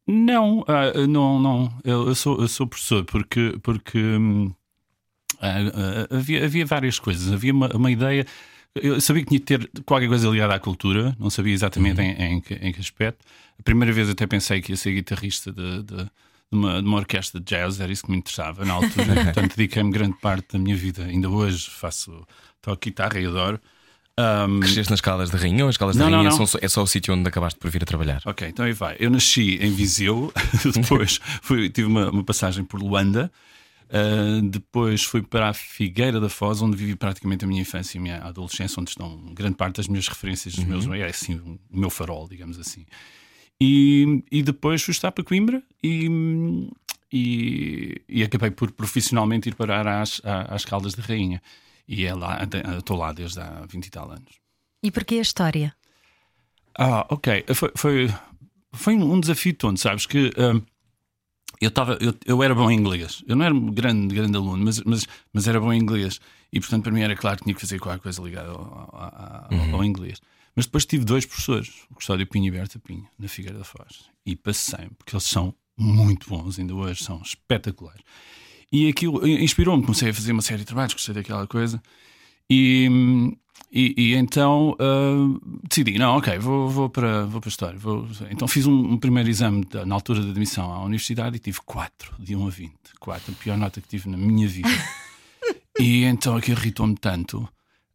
[0.06, 1.72] Não, ah, não, não.
[1.84, 4.52] Eu, eu sou, eu sou professor porque, porque hum,
[5.40, 7.32] ah, havia, havia várias coisas.
[7.32, 8.26] Havia uma, uma ideia.
[8.74, 12.12] Eu sabia que tinha de ter qualquer coisa ligada à cultura, não sabia exatamente em,
[12.36, 13.24] em, que, em que aspecto.
[13.58, 16.10] A primeira vez até pensei que ia ser guitarrista de, de, de
[16.50, 19.12] uma, de uma orquestra de jazz, era isso que me interessava na altura.
[19.24, 21.04] Portanto, dediquei-me grande parte da minha vida.
[21.04, 22.26] Ainda hoje faço,
[22.62, 23.60] toco guitarra e adoro.
[24.18, 26.36] Um, Cresceste nas Caldas da Rainha ou as Caldas Não, da não, Rainha não.
[26.36, 28.22] são só- é só o sítio onde acabaste por vir a trabalhar?
[28.26, 28.96] Ok, então aí vai.
[28.98, 30.32] Eu nasci em Viseu,
[30.74, 33.30] depois fui, tive uma, uma passagem por Luanda,
[33.92, 38.00] uh, depois fui para a Figueira da Foz, onde vivi praticamente a minha infância e
[38.00, 41.34] a minha adolescência, onde estão grande parte das minhas referências, dos meus, é assim,
[41.70, 42.86] o meu farol, digamos assim.
[43.60, 46.08] E, e depois fui estar para Coimbra e,
[47.12, 51.40] e, e acabei por profissionalmente ir parar às, às Caldas da Rainha.
[51.86, 52.40] E é lá,
[52.78, 54.40] estou lá desde há 20 e tal anos.
[54.82, 55.74] E porquê a história?
[56.76, 57.44] Ah, ok.
[57.54, 58.14] Foi, foi,
[58.72, 60.06] foi um desafio tonto, sabes?
[60.06, 60.62] Que hum,
[61.64, 63.22] eu, tava, eu, eu era bom em inglês.
[63.26, 66.20] Eu não era grande, grande aluno, mas, mas, mas era bom em inglês.
[66.52, 69.46] E portanto, para mim era claro que tinha que fazer qualquer coisa ligada ao, ao-
[69.50, 70.20] ao- ao inglês.
[70.54, 74.10] Mas depois tive dois professores, o Custódio Pinho e Berta Pinho, na Figueira da Foz.
[74.26, 78.02] E passei, porque eles são muito bons, ainda hoje são espetaculares.
[78.70, 81.82] E aquilo inspirou-me, comecei a fazer uma série de trabalhos, gostei daquela coisa.
[82.50, 83.32] E,
[83.70, 87.78] e, e então ah, decidi, não, ok, vou, vou, para, vou para a história.
[87.78, 91.38] Vou- então fiz um, um primeiro exame da- na altura da admissão à universidade e
[91.38, 92.72] tive 4, de 1 a 20.
[93.00, 94.68] 4, a pior nota que tive na minha vida.
[95.80, 97.48] e então aquilo irritou-me tanto.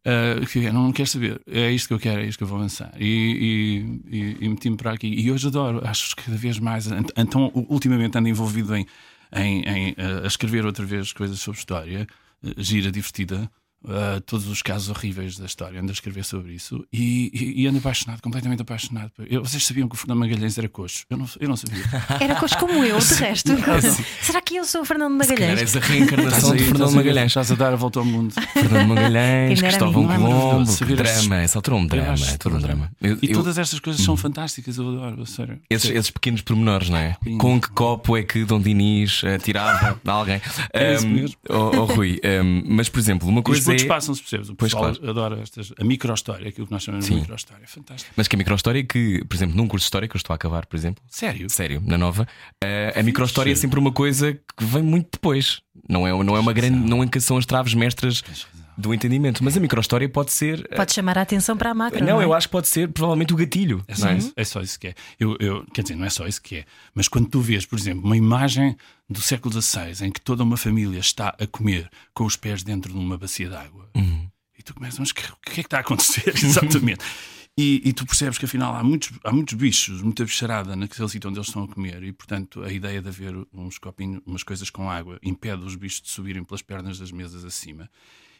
[0.04, 2.48] ah, que eu não quero saber, é isto que eu quero, é isto que eu
[2.48, 2.92] vou avançar.
[2.98, 5.06] E, e, e- e meti-me para aqui.
[5.08, 6.86] E hoje adoro, acho que cada vez mais.
[6.90, 8.86] ent- Então, ultimamente ando envolvido em,
[9.32, 12.06] em, em, a escrever outra vez coisas sobre história,
[12.44, 13.50] ah, gira, divertida.
[13.86, 17.66] Ah, todos os casos horríveis da história, ando a escrever sobre isso e, e, e
[17.66, 19.12] ando apaixonado, completamente apaixonado.
[19.28, 21.04] Eu- vocês sabiam que o Fernando Magalhães era coxo?
[21.08, 21.84] Eu não, eu não sabia.
[22.20, 23.52] Era coisa como eu, de resto.
[24.22, 25.60] Será que eu sou o Fernando Magalhães?
[25.60, 27.26] és a reencarnação de aí, Fernando Magalhães.
[27.30, 28.34] Estás a dar a volta ao mundo.
[28.52, 32.60] Fernando Magalhães, Cristóvão é Colombo, que drama, é um Eu drama, acho é todo um
[32.60, 32.90] drama.
[33.00, 35.60] Eu- E eu- todas estas coisas são fantásticas, eu adoro, sério.
[35.70, 37.16] Esses, esses pequenos pormenores, não é?
[37.38, 40.40] Com que copo é que Dom Dinis eh, tirava a alguém?
[40.72, 41.36] É isso Ahm, mesmo.
[41.48, 42.20] oh, oh, Rui,
[42.66, 43.86] mas por exemplo, uma coisa putos é.
[43.88, 44.48] passam-se, percebes?
[44.48, 45.10] O Pois, pessoal claro.
[45.10, 47.20] adora estas, a micro-história, aquilo que nós chamamos de Sim.
[47.20, 47.64] micro-história.
[47.64, 48.12] É fantástico.
[48.16, 50.36] Mas que a microhistória que, por exemplo, num curso de história que eu estou a
[50.36, 51.48] acabar, por exemplo, Sério?
[51.50, 52.26] sério, na nova,
[52.62, 55.60] eh, a microhistória é sempre uma coisa que vem muito depois.
[55.88, 56.76] Não é, não é uma grande.
[56.76, 58.22] Não é que são as traves mestras
[58.78, 59.42] do entendimento.
[59.42, 60.66] Mas a microhistória pode ser.
[60.70, 61.98] eh, Pode chamar a atenção para a macro.
[62.00, 62.24] não, Não, é?
[62.24, 63.82] eu acho que pode ser provavelmente o gatilho.
[63.88, 64.16] É só, é?
[64.16, 64.94] isso, é só isso que é.
[65.18, 66.64] Eu, eu- quer dizer, não é só isso que é.
[66.94, 68.76] Mas quando tu vês, por exemplo, uma imagem
[69.10, 72.92] do século XVI em que toda uma família está a comer com os pés dentro
[72.92, 73.90] de uma bacia de água
[74.56, 76.28] e tu começas, mas o que, o que é que está a acontecer?
[76.36, 77.04] Exatamente.
[77.56, 81.28] E, e tu percebes que afinal há muitos, há muitos bichos, muita bicharada naquele sítio
[81.28, 84.70] onde eles estão a comer, e portanto a ideia de haver uns copinhos, umas coisas
[84.70, 87.90] com água, impede os bichos de subirem pelas pernas das mesas acima.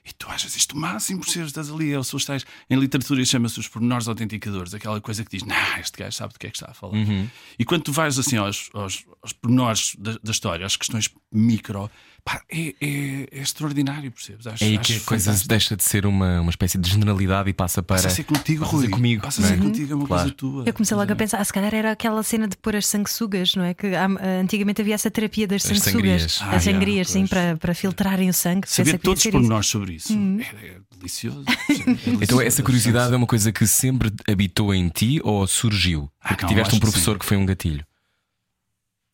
[0.08, 3.22] E tu achas isto o máximo por seres estás ali, são os tais, em literatura
[3.26, 6.50] chama-se os pormenores autenticadores, aquela coisa que diz, nah, este gajo sabe do que é
[6.50, 6.96] que está a falar.
[7.58, 11.90] E quando tu vais assim aos, aos, aos pormenores da, da história, às questões micro,
[12.24, 14.46] pá, é, é, é extraordinário, percebes?
[14.46, 15.48] Acho, É aí acho que a coisa fantástico.
[15.48, 17.96] deixa de ser uma, uma espécie de generalidade e passa para.
[17.96, 18.90] Passa a ser contigo, passa a ser Rui.
[18.90, 19.56] comigo, Passa a ser é?
[19.56, 20.22] contigo, é uma Claro.
[20.22, 20.64] coisa tua.
[20.66, 23.54] Eu comecei logo a pensar, ah, se calhar era aquela cena de pôr as sanguessugas,
[23.54, 23.74] não é?
[23.74, 24.08] Que há-
[24.40, 25.92] antigamente havia essa terapia das As sanguessugas,
[26.32, 26.38] sangrias.
[26.42, 28.66] Ah, as sangrias, sim, para, para filtrarem o sangue.
[28.66, 29.30] Que podia todos isso.
[29.32, 30.16] pormenores sobre isso é,
[30.66, 31.44] é delicioso.
[31.68, 32.22] É delicioso.
[32.22, 36.10] Então, essa curiosidade é uma coisa que sempre habitou em ti ou surgiu?
[36.20, 37.18] Ah, Porque não, tiveste um que professor sim.
[37.20, 37.84] que foi um gatilho.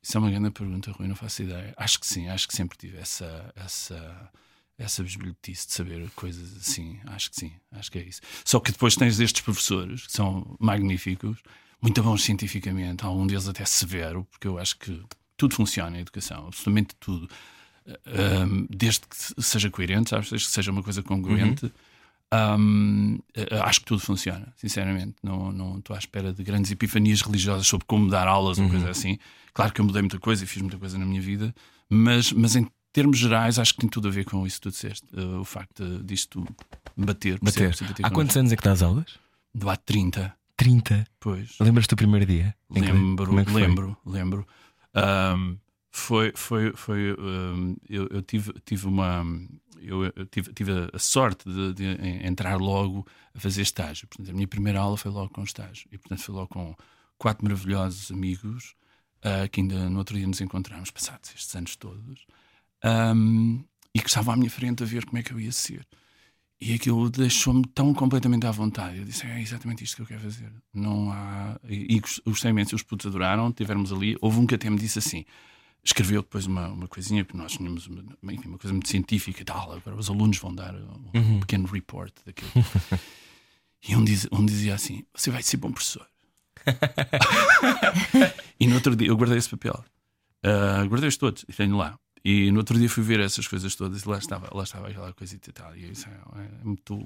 [0.04, 1.72] Isso é uma grande pergunta, Rui, não faço ideia.
[1.78, 4.30] Acho que sim, acho que sempre tive essa, essa,
[4.76, 7.00] essa bisbilhotice de saber coisas assim.
[7.06, 8.20] Acho que sim, acho que é isso.
[8.44, 11.38] Só que depois tens estes professores que são magníficos,
[11.80, 15.02] muito bons cientificamente, algum deles até severo, porque eu acho que
[15.38, 17.26] tudo funciona na educação, absolutamente tudo.
[17.86, 20.28] Um, desde que seja coerente, sabes?
[20.28, 21.64] Desde que seja uma coisa congruente.
[21.64, 21.70] Um,
[23.34, 25.14] eh, acho que tudo funciona, sinceramente.
[25.22, 28.90] Não não estou à espera de grandes epifanias religiosas sobre como dar aulas ou coisa
[28.90, 29.18] assim.
[29.52, 31.54] Claro que eu mudei muita coisa e fiz muita coisa na minha vida,
[31.88, 34.70] mas, mas em termos gerais acho que tem tudo a ver com isso que tu
[34.70, 35.06] disseste.
[35.16, 36.44] Eh, o facto de- disto
[36.96, 37.38] bater.
[37.42, 37.70] Bater.
[37.70, 39.06] Bater Há quantos anos é que dás aulas?
[39.54, 41.06] Do há 30, 30.
[41.20, 41.56] pois.
[41.60, 42.54] Lembras-te do primeiro dia?
[42.70, 43.62] Lembro, é que foi?
[43.62, 44.46] lembro, lembro.
[44.94, 45.56] Ahm,
[45.94, 47.10] foi, foi, foi.
[47.18, 49.22] ahm, eu, eu tive, tive uma.
[49.80, 54.08] Eu, eu tive, tive a sorte de, de en- entrar logo a fazer estágio.
[54.08, 55.86] Portanto, a minha primeira aula foi logo com estágio.
[55.92, 56.74] E, portanto, foi logo com
[57.18, 58.74] quatro maravilhosos amigos
[59.22, 62.26] ah, que ainda no outro dia nos encontramos, passados estes anos todos,
[62.84, 63.62] ahm,
[63.94, 65.86] e que estavam à minha frente a ver como é que eu ia ser.
[66.60, 68.98] E aquilo deixou-me tão completamente à vontade.
[68.98, 70.52] Eu disse: é exatamente isto que eu quero fazer.
[70.72, 71.58] Não há.
[71.68, 74.16] E, e gos- gostei imenso, os putos adoraram, tivemos ali.
[74.20, 75.24] Houve um que até me disse assim:
[75.84, 79.44] escreveu depois uma, uma coisinha, porque nós tínhamos uma, enfim, uma coisa muito científica e
[79.44, 79.72] tal.
[79.72, 80.74] Agora os alunos vão dar
[81.14, 82.50] um pequeno report daquilo.
[83.86, 86.06] e um, diz, um dizia assim: Você vai ser bom professor.
[88.58, 89.84] e no outro dia, eu guardei esse papel.
[90.42, 91.98] Uh, Guardei-os todos e tenho lá.
[92.24, 95.12] E no outro dia fui ver essas coisas todas e lá estava, lá estava aquela
[95.12, 95.76] coisa e tal.
[95.76, 96.96] E isso é, é muito,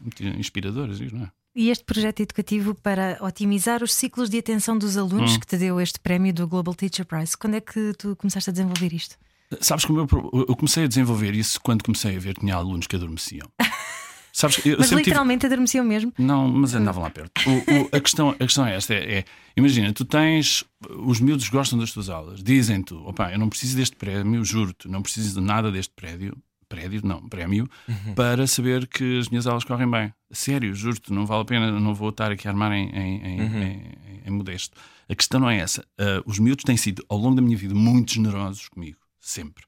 [0.00, 1.30] muito inspirador, não é?
[1.54, 5.40] E este projeto educativo para otimizar os ciclos de atenção dos alunos Hum.
[5.40, 8.52] que te deu este prémio do Global Teacher Prize, quando é que tu começaste a
[8.52, 9.16] desenvolver isto?
[9.60, 10.06] Sabes como eu,
[10.48, 13.48] eu comecei a desenvolver isso quando comecei a ver que tinha alunos que adormeciam.
[14.38, 16.12] Sabes, eu Mas sempre tive- literalmente adormeciam mesmo.
[16.18, 17.40] Não, mas andavam lá perto.
[17.48, 17.52] O-
[17.84, 19.24] o- a, questão, a questão é esta: é, é,
[19.56, 20.62] imagina, tu tens.
[21.06, 25.00] Os miúdos gostam das tuas aulas, dizem-te, opá, eu não preciso deste prémio, juro-te, não
[25.00, 26.36] preciso de nada deste prédio,
[26.68, 27.66] prédio, não, prémio,
[28.14, 30.12] para saber que as minhas aulas correm bem.
[30.30, 33.40] Sério, juro-te, não vale a pena, não vou estar aqui a armar em, em, em,
[33.40, 33.82] em-
[34.26, 34.76] em modesto.
[35.08, 35.82] A questão não é essa.
[35.98, 39.64] Ah, os miúdos têm sido, ao longo da minha vida, muito generosos comigo, sempre.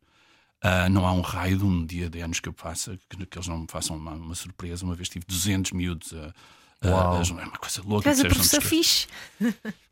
[0.63, 3.39] Ah, não há um raio de um dia de anos que eu faça que, que
[3.39, 4.85] eles não me façam uma, uma surpresa.
[4.85, 6.35] Uma vez tive 200 miúdos a.
[6.89, 8.09] a- a- é uma coisa louca.
[8.09, 9.07] És a professor fixe.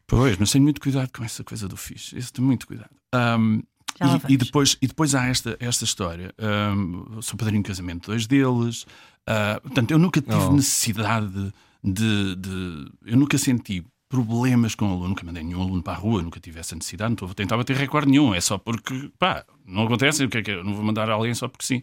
[0.08, 2.16] Pois, mas tenho muito cuidado com essa coisa do fixe.
[2.16, 2.90] Isso tenho muito cuidado.
[3.12, 6.32] Lá e- e, depois, e depois há esta, esta história.
[6.38, 8.86] Ahm, sou padrinho de casamento de dois deles.
[9.26, 10.52] Ah, portanto, eu nunca tive Oh.
[10.52, 11.52] necessidade
[11.82, 15.08] de, de- Eu nunca senti problemas com o aluno.
[15.08, 16.22] Nunca mandei nenhum aluno para a rua.
[16.22, 17.10] Nunca tive essa necessidade.
[17.10, 18.34] Não estou a tentar bater recorde nenhum.
[18.34, 20.24] É só porque, pá, não acontece.
[20.24, 20.54] O que é que é?
[20.54, 21.82] Eu não vou mandar alguém só porque sim.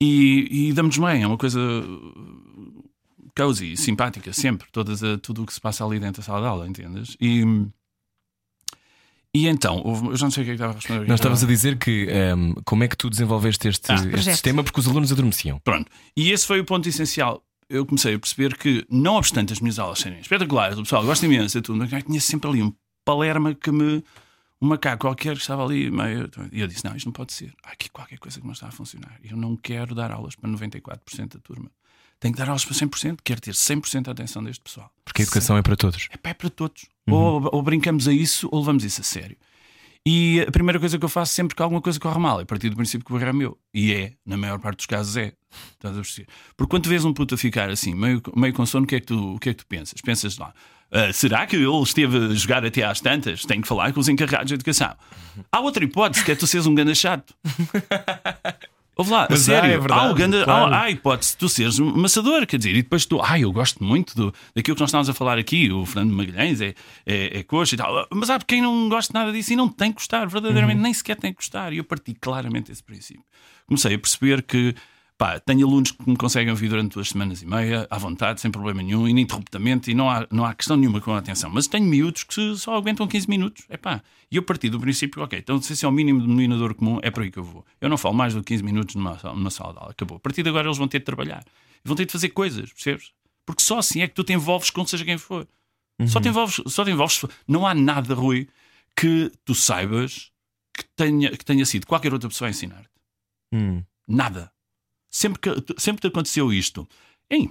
[0.00, 1.22] E, e damos bem.
[1.22, 1.60] É uma coisa
[3.36, 6.46] cozy, simpática, sempre, todas a- tudo o que se passa ali dentro da sala de
[6.46, 7.16] aula, entendes?
[7.20, 7.42] E,
[9.34, 11.06] e então, houve- eu já não sei o que é que estava a responder.
[11.08, 14.32] Nós estavas a dizer que ehm, como é que tu desenvolveste este, este Projeto.
[14.34, 15.58] sistema porque os alunos adormeciam.
[15.60, 17.42] Pronto, e esse foi o ponto essencial.
[17.70, 21.24] Eu comecei a perceber que, não obstante as minhas aulas serem espetaculares, o pessoal gosta
[21.24, 24.04] imenso de tudo, eu tinha sempre ali um palerma que me.
[24.60, 26.28] um macaco qualquer que estava ali meio.
[26.50, 27.54] E eu disse: Não, isto não pode ser.
[27.62, 29.20] Há aqui qualquer coisa que não está a funcionar.
[29.22, 31.70] Eu não quero dar aulas para 94% da turma.
[32.18, 34.92] Tenho que dar aulas para 100%, quero ter 100% da atenção deste pessoal.
[35.04, 36.08] Porque a educação é para todos.
[36.10, 36.84] É é para todos.
[37.08, 39.36] Ou, ou brincamos a isso ou levamos isso a sério.
[40.06, 42.70] E a primeira coisa que eu faço sempre que alguma coisa corre mal é partir
[42.70, 43.58] do princípio que o erro é meu.
[43.72, 45.32] E é, na maior parte dos casos é.
[45.72, 46.28] Estás a perceber?
[46.56, 49.00] Porque quando vês um puto a ficar assim, meio, meio com sono, o que, é
[49.00, 50.00] que tu, o que é que tu pensas?
[50.00, 50.52] Pensas lá,
[50.92, 53.44] "Ah, será que ele esteve a jogar até às tantas?
[53.44, 54.94] Tenho que falar com os encarregados de educação.
[55.50, 57.34] Há outra hipótese, que é tu seres um ganda chato.
[58.96, 60.74] Ouve lá, Mas há, sério, é verdade, há, o ganda, claro.
[60.74, 63.38] há, há a hipótese de tu seres um maçador, quer dizer, e depois tu, ah,
[63.40, 66.74] eu gosto muito do, daquilo que nós estávamos a falar aqui, o Fernando Magalhães é,
[67.06, 69.90] é, é coxa e tal, mas há quem não gosta nada disso e não tem
[69.90, 70.82] que gostar, verdadeiramente Uhum.
[70.82, 73.24] nem sequer tem que gostar, e eu parti claramente desse princípio.
[73.66, 74.74] Comecei a perceber que,
[75.20, 78.50] pá, tenho alunos que me conseguem ouvir durante duas semanas e meia, à vontade, sem
[78.50, 81.84] problema nenhum, ininterruptamente, e não há, não há questão nenhuma com a atenção, mas tenho
[81.84, 84.02] miúdos que só aguentam 15 minutos, é pá,
[84.32, 87.10] e eu parti do princípio, ok, então se esse é o mínimo denominador comum, é
[87.10, 87.66] por aí que eu vou.
[87.82, 90.16] Eu não falo mais do que 15 minutos numa, sala- numa sala de aula, acabou.
[90.16, 91.44] A partir de agora eles vão ter de trabalhar,
[91.84, 93.12] e vão ter de fazer coisas, percebes?
[93.44, 95.46] Porque só assim é que tu te envolves com seja quem for.
[96.06, 97.26] Só, te envolves, só te envolves.
[97.46, 98.48] Não há nada, Rui,
[98.96, 100.30] que tu saibas
[100.72, 102.88] que tenha, que tenha sido qualquer outra pessoa a ensinar-te.
[103.52, 103.82] Hum.
[104.08, 104.50] Nada.
[105.10, 106.88] Sempre que, sempre que aconteceu isto,
[107.32, 107.48] Ei,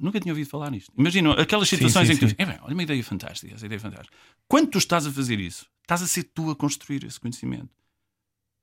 [0.00, 0.92] nunca tinha ouvido falar nisto.
[0.96, 2.36] Imagina aquelas situações sim, em que tu sim.
[2.36, 4.16] dizes, "É bem, olha uma ideia fantástica, essa ideia é fantástica.
[4.48, 7.68] Quando tu estás a fazer isso, estás a ser tu a construir esse conhecimento.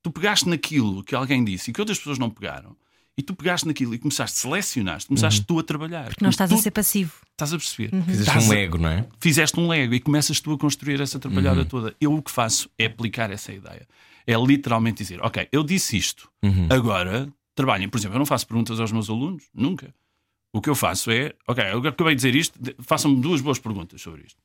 [0.01, 2.77] Tu pegaste naquilo que alguém disse e que outras pessoas não pegaram,
[3.17, 6.05] e tu pegaste naquilo e começaste, selecionaste, começaste tu a trabalhar.
[6.05, 7.13] Porque não estás tu a ser passivo.
[7.31, 7.89] Estás a perceber?
[8.05, 9.07] Fizeste Estás um Lego, não é?
[9.19, 11.93] fizeste um Lego e começas tu a construir essa trabalhada toda.
[11.99, 13.85] Eu o que faço é aplicar essa ideia.
[14.25, 16.29] É literalmente dizer, ok, eu disse isto,
[16.69, 17.89] agora trabalhem.
[17.89, 19.93] Por exemplo, eu não faço perguntas aos meus alunos, nunca.
[20.51, 24.01] O que eu faço é, ok, eu acabei de dizer isto, façam-me duas boas perguntas
[24.01, 24.39] sobre isto.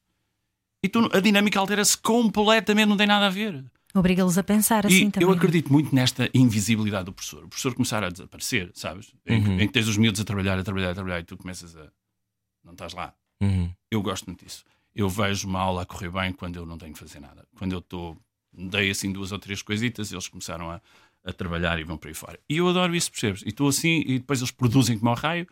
[0.82, 3.64] E tu, a dinâmica altera-se completamente, não tem nada a ver.
[3.94, 5.28] Obriga-los a pensar E assim também.
[5.28, 7.44] eu acredito muito nesta invisibilidade do professor.
[7.44, 9.12] O professor começar a desaparecer, sabes?
[9.26, 11.36] Em, que- em que tens os miúdos a trabalhar, a trabalhar, a trabalhar e tu
[11.36, 11.90] começas a.
[12.64, 13.12] Não estás lá.
[13.40, 13.70] Uhum.
[13.90, 14.62] Eu gosto muito disso.
[14.94, 17.46] Eu vejo uma aula a correr bem quando eu não tenho que fazer nada.
[17.56, 18.16] Quando eu estou.
[18.52, 20.80] Dei assim duas ou três coisitas, eles começaram a,
[21.28, 22.38] a trabalhar e vão para aí fora.
[22.48, 23.42] E eu adoro isso, percebes?
[23.42, 25.46] E estou assim, e depois eles produzem como ao raio.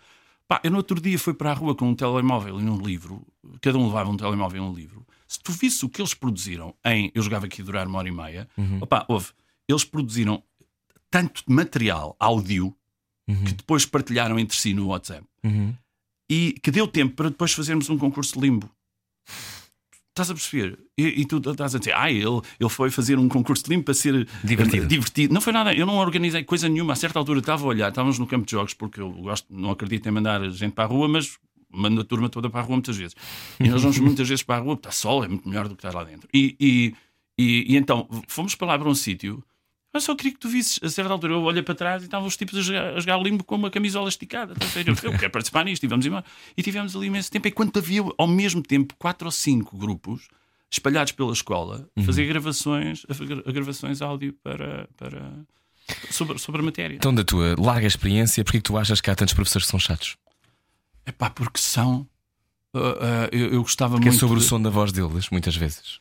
[0.49, 3.27] Pá, eu no outro dia fui para a rua com um telemóvel e um livro,
[3.61, 5.05] cada um levava um telemóvel e um livro.
[5.27, 7.11] Se tu visse o que eles produziram em.
[7.15, 8.49] Eu jogava aqui a durar uma hora e meia,
[8.81, 9.31] opá, houve.
[9.69, 10.41] Eles produziram
[11.11, 12.75] tanto material áudio
[13.45, 15.75] que depois partilharam entre si no WhatsApp Uhum.
[16.31, 18.71] e que deu tempo para depois fazermos um concurso de limbo.
[20.17, 20.79] Estás a perceber?
[20.97, 23.85] E, e tu estás a dizer, ah, ele, ele foi fazer um concurso de limbo
[23.85, 24.85] para ser Divertido.
[24.85, 25.35] eh, divertido.
[25.35, 26.95] Não foi nada, eu não organizei coisa nenhuma.
[26.95, 29.71] A certa altura estava a olhar, estávamos no campo de jogos, porque eu gosto, não
[29.71, 31.37] acredito em mandar gente para a rua, mas
[31.71, 33.15] mando a turma toda para a rua muitas vezes.
[33.61, 35.87] E nós vamos muitas vezes para a rua, está sol, é muito melhor do que
[35.87, 36.27] estar lá dentro.
[36.33, 36.95] E, e,
[37.39, 39.45] e, e então fomos para lá para um sítio.
[39.97, 42.27] Eu só queria que tu visses, a certa altura eu olhei para trás e estavam
[42.29, 44.55] os tipos a jogar, a jogar limbo com uma camisola esticada.
[44.75, 44.89] Ver?
[44.89, 46.25] Eu, eu quero participar nisto e vamos embora.
[46.57, 47.49] E tivemos ali imenso tempo.
[47.49, 50.29] E quando havia ao mesmo tempo quatro ou cinco grupos
[50.71, 52.05] espalhados pela escola, Uhum.
[52.05, 53.05] fazer gravações,
[53.47, 55.33] gravações áudio para, para
[56.11, 56.97] sobre, sobre a matéria.
[56.97, 59.81] Então, da tua larga experiência, porquê que tu achas que há tantos professores que são
[59.81, 60.17] chatos?
[61.07, 62.07] É pá, porque são.
[62.75, 64.21] ah, ah, eu, eu gostava Porque é muito.
[64.21, 66.01] sobre o de- som da voz deles, muitas vezes.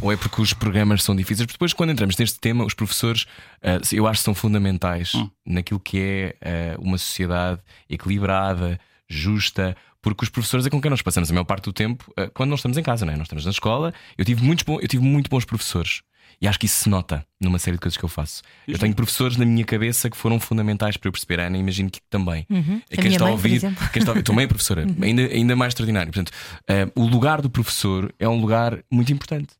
[0.00, 1.46] Ou é porque os programas são difíceis?
[1.46, 3.26] Porque depois, quando entramos neste tema, os professores,
[3.62, 5.30] ah, eu acho que são fundamentais Hum.
[5.46, 9.76] naquilo que é ah, uma sociedade equilibrada, justa.
[10.02, 12.50] Porque os professores é com quem nós passamos a maior parte do tempo ah, quando
[12.50, 13.16] não estamos em casa, não é?
[13.16, 13.94] Nós estamos na escola.
[14.18, 16.02] Eu tive, muitos bons, eu tive muito bons professores.
[16.40, 18.42] E acho que isso se nota numa série de coisas que eu faço.
[18.66, 21.90] Eu tenho professores na minha cabeça que foram fundamentais para eu perceber, a Ana, imagino
[21.90, 22.46] que também.
[22.50, 22.80] Uhum.
[22.96, 23.88] A minha mãe, por exemplo.
[23.92, 26.12] quem está a ouvir, também é professora, ainda, ainda mais extraordinário.
[26.12, 26.32] Portanto,
[26.68, 29.54] eh, o lugar do professor é um lugar muito importante.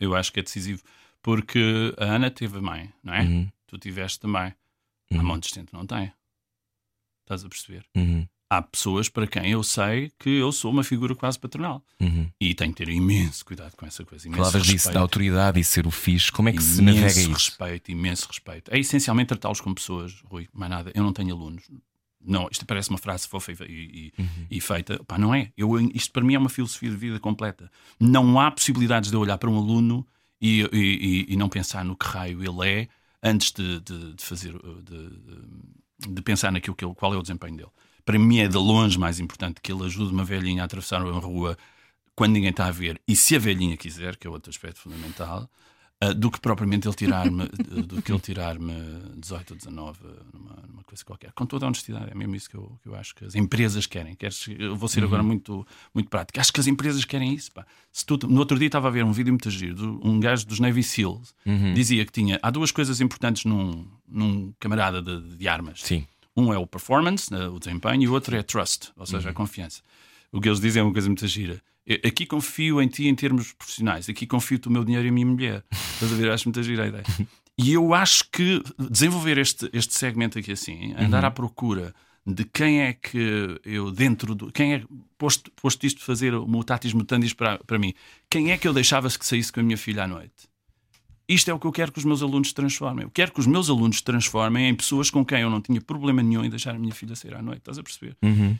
[0.00, 0.82] Eu acho que é decisivo.
[1.22, 3.22] Porque a Ana teve a mãe, não é?
[3.22, 4.54] Uhum, Tu tiveste também.
[5.12, 5.24] Há Uhum.
[5.24, 6.12] montes de gente não tem.
[7.22, 7.84] Estás a perceber?
[7.96, 11.84] uhum, Há pessoas para quem eu sei que eu sou uma figura quase paternal.
[12.00, 12.30] uhum.
[12.40, 14.26] E tenho que ter imenso cuidado com essa coisa.
[14.26, 16.32] Imenso Falavas disso, da autoridade e ser o fixe.
[16.32, 17.30] Como é que se imenso navega isso?
[17.32, 18.70] respeito, imenso respeito.
[18.74, 20.90] É essencialmente tratá-los como pessoas, Rui, mais nada.
[20.94, 21.64] Eu não tenho alunos.
[22.24, 24.46] Não, isto parece uma frase fofa e, e- Uhum.
[24.50, 25.02] e feita.
[25.04, 25.52] Pá, não é.
[25.56, 27.70] Eu, isto para mim é uma filosofia de vida completa.
[28.00, 30.06] Não há possibilidades de eu olhar para um aluno
[30.40, 30.62] e,
[31.28, 32.88] e- não pensar no que raio ele é
[33.22, 37.22] antes de, de- de fazer, de, de- de pensar naquilo que ele, qual é o
[37.22, 37.70] desempenho dele.
[38.08, 41.20] Para mim é de longe mais importante que ele ajude uma velhinha a atravessar uma
[41.20, 41.58] rua
[42.16, 45.46] quando ninguém está a ver, e se a velhinha quiser, que é outro aspecto fundamental,
[46.00, 47.44] ah, do que propriamente ele tirar-me
[47.86, 48.72] do que ele tirar-me
[49.14, 49.98] 18 ou 19
[50.32, 51.32] numa, numa coisa qualquer.
[51.32, 53.84] Com toda a honestidade, é mesmo isso que eu, que eu acho que as empresas
[53.84, 54.14] querem.
[54.14, 56.40] Queres, eu vou ser agora muito, muito prático.
[56.40, 57.52] Acho que as empresas querem isso.
[57.52, 57.66] Pá.
[57.92, 60.46] Se tu, no outro dia estava a ver um vídeo muito giro, de um gajo
[60.46, 61.34] dos Navy SEALs,
[61.74, 62.40] dizia que tinha.
[62.42, 65.82] Há duas coisas importantes num, num camarada de, de armas.
[65.82, 66.06] Sim.
[66.38, 69.32] Um é o performance, né, o desempenho, e o outro é trust, ou seja, a
[69.32, 69.82] confiança.
[70.30, 71.60] O que eles dizem é uma coisa muito gira.
[71.86, 75.12] Eu- Aqui confio em ti em termos profissionais, aqui confio-te o meu dinheiro e a
[75.12, 75.64] minha mulher.
[75.94, 76.30] Estás a ver?
[76.30, 77.04] Acho muito gira a ideia.
[77.56, 81.92] E eu acho que desenvolver este, este segmento aqui assim, andar à procura
[82.24, 84.52] de quem é que eu dentro do.
[84.52, 84.84] Quem é,
[85.16, 87.94] posto, posto isto de fazer o mutatis mutandis para, para mim,
[88.30, 90.47] quem é que eu deixava que saísse com a minha filha à noite?
[91.28, 93.04] Isto é o que eu quero que os meus alunos se transformem.
[93.04, 95.80] Eu quero que os meus alunos se transformem em pessoas com quem eu não tinha
[95.80, 97.58] problema nenhum em deixar a minha filha sair à noite.
[97.58, 98.16] Estás a perceber?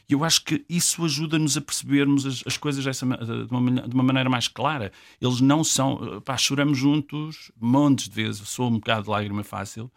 [0.08, 3.94] E eu acho que isso ajuda-nos a percebermos as, as coisas dessa, de, uma, de
[3.94, 4.92] uma maneira mais clara.
[5.20, 6.20] Eles não são.
[6.24, 8.40] Pá, choramos juntos montes de vezes.
[8.40, 9.90] Eu sou um bocado de lágrima fácil.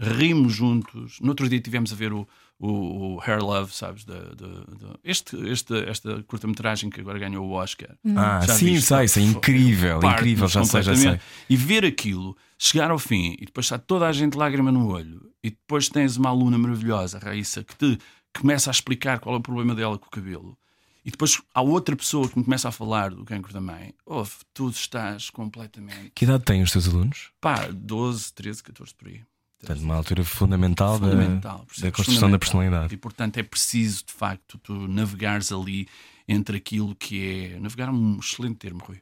[0.00, 1.18] Rimos juntos.
[1.20, 2.26] No outro dia tivemos a ver o,
[2.58, 4.04] o, o Hair Love, sabes?
[4.04, 7.96] Da- da- da- este, este, esta curta-metragem que agora ganhou o Oscar.
[8.16, 8.86] Ah, Já sim, viste?
[8.88, 11.20] sei, isso é incrível, incrível, já sei, já sei.
[11.48, 15.30] E ver aquilo, chegar ao fim e depois está toda a gente lágrima no olho,
[15.42, 17.98] e depois tens uma aluna maravilhosa, a Raíssa, que te
[18.38, 20.56] começa a explicar qual é o problema dela com o cabelo.
[21.04, 23.92] E depois há outra pessoa que me começa a falar do cancro da mãe.
[24.06, 26.10] Ouve, tu estás completamente.
[26.14, 27.30] Que idade têm os teus alunos?
[27.42, 29.20] Pá, 12, 13, 14 por aí.
[29.66, 31.96] Portanto, uma altura fundamental, da- Fundamental, da, percebes?
[31.96, 32.38] construção da Fundamental.
[32.38, 32.94] personalidade.
[32.94, 35.88] E portanto é preciso, de facto, tu navegares ali
[36.28, 37.58] entre aquilo que é.
[37.60, 39.00] Navegar é um excelente termo, Rui.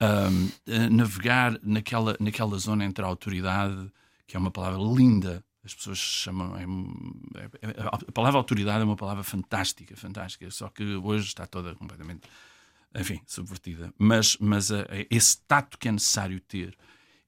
[0.00, 3.90] Ahm, eh, navegar naquela, naquela zona entre a autoridade,
[4.26, 6.56] que é uma palavra linda, as pessoas chamam.
[6.56, 7.74] é- é- é-
[8.08, 12.22] a palavra autoridade é uma palavra fantástica, fantástica, só que hoje está toda completamente,
[12.94, 13.92] enfim, subvertida.
[13.98, 16.76] Mas, mas eh, esse tato que é necessário ter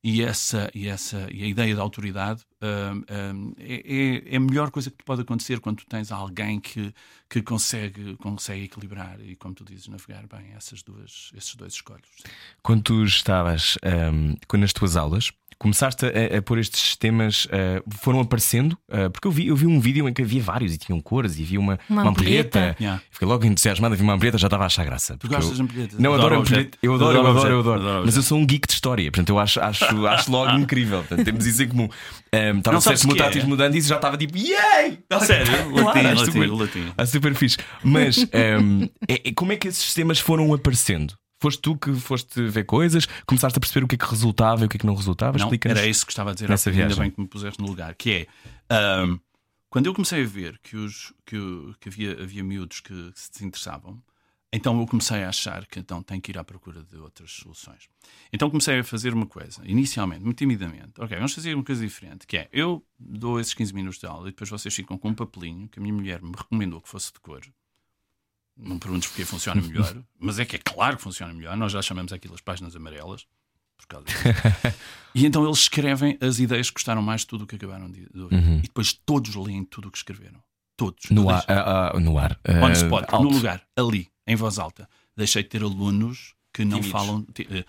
[0.03, 4.41] e essa e essa e a ideia da autoridade hum, hum, é, é- é a
[4.41, 6.95] melhor coisa que te pode acontecer quando tens alguém que
[7.29, 12.09] que consegue consegue equilibrar e como tu dizes navegar bem essas duas esses dois escolhos.
[12.63, 17.83] Quando tu estavas ahm, quando nas tuas aulas, começaste a, a pôr estes sistemas, ah,
[18.01, 20.79] foram aparecendo, ah, porque eu vi, eu vi um vídeo em que havia vários e
[20.79, 22.59] tinham cores e havia uma, Uma uma ampulheta.
[22.59, 22.77] ampulheta.
[22.83, 23.03] Yeah.
[23.11, 25.19] Fiquei logo entusiasmado, vi uma ampulheta, já estava a achar graça.
[25.19, 26.79] tu gostas eu- de ampulhetas Não, adoro, Adoro ampulheta.
[26.83, 27.81] Eu adoro, eu Adoro adoro, eu adoro.
[27.81, 31.01] Adoro Mas eu sou um geek de história, portanto eu acho, acho, acho logo incrível.
[31.01, 31.89] Portanto, temos isso em comum.
[32.33, 33.25] Um, estava Não a sabes ser o que é?
[33.25, 34.99] mutatis mudandis e já estava tipo, yay!
[35.21, 35.53] sério
[35.85, 37.59] latim latim super- latim super fixe.
[37.85, 41.15] Mas um, é- é- como é que esses sistemas foram aparecendo?
[41.41, 44.67] Foste tu que foste ver coisas, começaste a perceber o que é que resultava e
[44.67, 45.39] o que é que não resultava?
[45.39, 47.05] Não, era isso que estava a dizer nessa pouco, ainda viagem.
[47.05, 48.27] bem que me puseste no lugar que é
[48.69, 49.19] ahm,
[49.71, 51.39] quando eu comecei a ver que, os, que,
[51.81, 54.03] que havia, havia miúdos que se desinteressavam
[54.53, 57.89] então eu comecei a achar que então tenho que ir à procura de outras soluções
[58.31, 62.27] então comecei a fazer uma coisa inicialmente, muito timidamente ok, vamos fazer uma coisa diferente
[62.27, 65.15] que é, eu dou esses 15 minutos de aula e depois vocês ficam com um
[65.15, 67.41] papelinho que a minha mulher me recomendou que fosse de cor
[68.57, 71.73] não me perguntes porque funciona melhor mas é que é claro que funciona melhor nós
[71.73, 73.27] já chamamos aquilo as páginas amarelas.
[75.15, 78.07] E então eles escrevem as ideias que gostaram mais de tudo o que acabaram de,
[78.15, 78.37] ouvir.
[78.59, 80.41] E depois todos leem tudo o que escreveram.
[80.77, 81.11] Todos.
[81.11, 81.45] No ar.
[81.49, 82.39] ah, ah, no ar.
[82.49, 83.25] On ah, spot, alto.
[83.25, 84.89] no lugar, ali, em voz alta.
[85.17, 87.27] Deixei de ter alunos que não falam.
[87.39, 87.65] eh,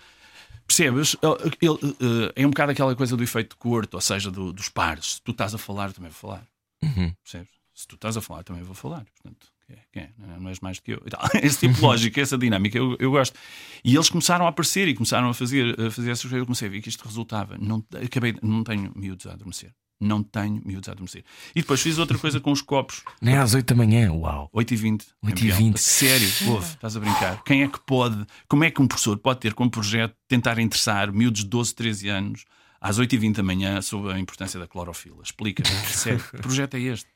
[0.66, 1.16] Percebes?
[1.22, 5.14] Eh, é um bocado aquela coisa do efeito de corto, ou seja, do- dos pares.
[5.14, 6.46] Se tu estás a falar, também vou falar.
[6.82, 7.12] Uhum.
[7.24, 7.50] Percebes?
[7.74, 9.04] Se tu estás a falar, também vou falar.
[9.04, 10.10] Portanto, que é- que é?
[10.18, 11.02] Não- és mais do que eu.
[11.06, 11.38] E.
[11.46, 13.38] Esse tipo de lógica, essa dinâmica, eu, eu gosto.
[13.84, 16.38] E eles começaram a aparecer e começaram a fazer, a fazer essas coisas.
[16.38, 17.56] Eu comecei a ver que isto resultava.
[17.58, 19.72] Não, acabei, não tenho miúdos a adormecer.
[20.00, 21.24] Não tenho miúdos a adormecer.
[21.54, 23.04] E depois fiz outra coisa com os copos.
[23.20, 24.50] Nem às 8 da manhã, uau.
[24.52, 25.06] 8h20.
[25.24, 25.76] 8h20.
[25.76, 27.42] Sério, ouve, estás a brincar.
[27.44, 31.12] Quem é que pode, como é que um professor pode ter como projeto tentar interessar
[31.12, 32.44] miúdos de 12, 13 anos
[32.80, 35.22] às 8h20 da manhã sobre a importância da clorofila?
[35.22, 37.06] Explica, sério, que projeto é este?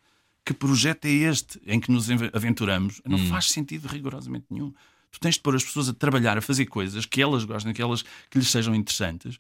[0.47, 3.03] Que projeto é este em que nos ave- aventuramos?
[3.05, 4.73] Não faz sentido rigorosamente nenhum.
[5.11, 7.83] Tu tens de pôr as pessoas a trabalhar, a fazer coisas que elas gostem, que,
[7.83, 9.39] elas, que lhes sejam interessantes.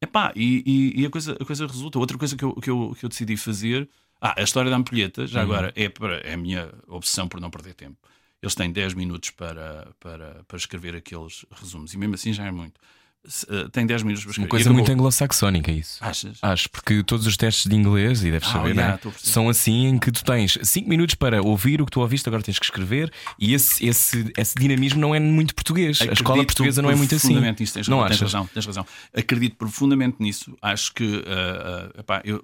[0.00, 0.62] Epá, e,
[0.96, 1.98] e, e a, coisa, a coisa resulta.
[1.98, 3.88] Outra coisa que eu, que, eu, que eu decidi fazer.
[4.20, 7.50] Ah, a história da ampulheta, já agora, é, para, é a minha obsessão por não
[7.50, 7.96] perder tempo.
[8.42, 12.50] Eles têm 10 minutos para, para, para escrever aqueles resumos, e mesmo assim já é
[12.50, 12.80] muito.
[13.48, 14.44] Eh, tem 10 minutos para escrever.
[14.46, 15.98] Uma coisa muito anglo-saxónica, isso.
[16.02, 16.38] Achas?
[16.40, 18.94] Acho, porque todos os testes de inglês, e deves Ah, saber, yeah, né?
[18.94, 19.32] estou a perceber.
[19.32, 22.42] são assim em que tu tens 5 minutos para ouvir o que tu ouviste, agora
[22.42, 26.00] tens que escrever, e esse, esse, esse dinamismo não é muito português.
[26.00, 27.38] a escola Acredito portuguesa não é muito assim.
[27.38, 28.20] Nisso, tens, não tens achas?
[28.32, 28.86] razão, tens razão.
[29.14, 30.56] Acredito profundamente nisso.
[30.62, 32.42] Acho que ah, ah, epá, eu-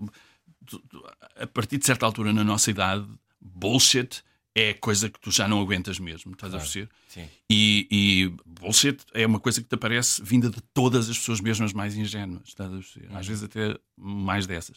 [1.40, 3.06] a partir de certa altura na nossa idade,
[3.40, 4.22] bullshit
[4.54, 6.88] é coisa que tu já não aguentas mesmo, estás a perceber?
[7.08, 7.28] Sim.
[7.50, 11.64] E, e bullshit é uma coisa que te aparece vinda de todas as pessoas, mesmo
[11.64, 13.08] as mais ingênuas, estás a perceber?
[13.14, 14.76] Às vezes até mais dessas.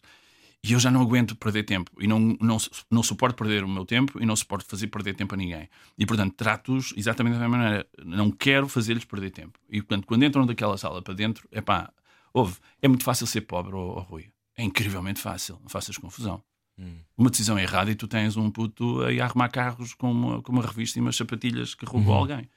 [0.64, 2.58] E eu já não aguento perder tempo e não, não,
[2.90, 5.70] não suporto perder o meu tempo e não suporto fazer perder tempo a ninguém.
[5.98, 7.88] E portanto trato-os exatamente da mesma maneira.
[8.04, 9.60] Não quero fazer-lhes perder tempo.
[9.70, 11.94] E portanto, quando entram daquela sala para dentro, é pá,
[12.34, 14.26] ouve, é muito fácil ser pobre ou, Rui.
[14.58, 16.44] É incrivelmente fácil, não faças confusão.
[17.18, 20.62] Uma decisão errada e tu tens um puto a arrumar carros com uma, com uma
[20.62, 22.48] revista e umas sapatilhas que roubou alguém.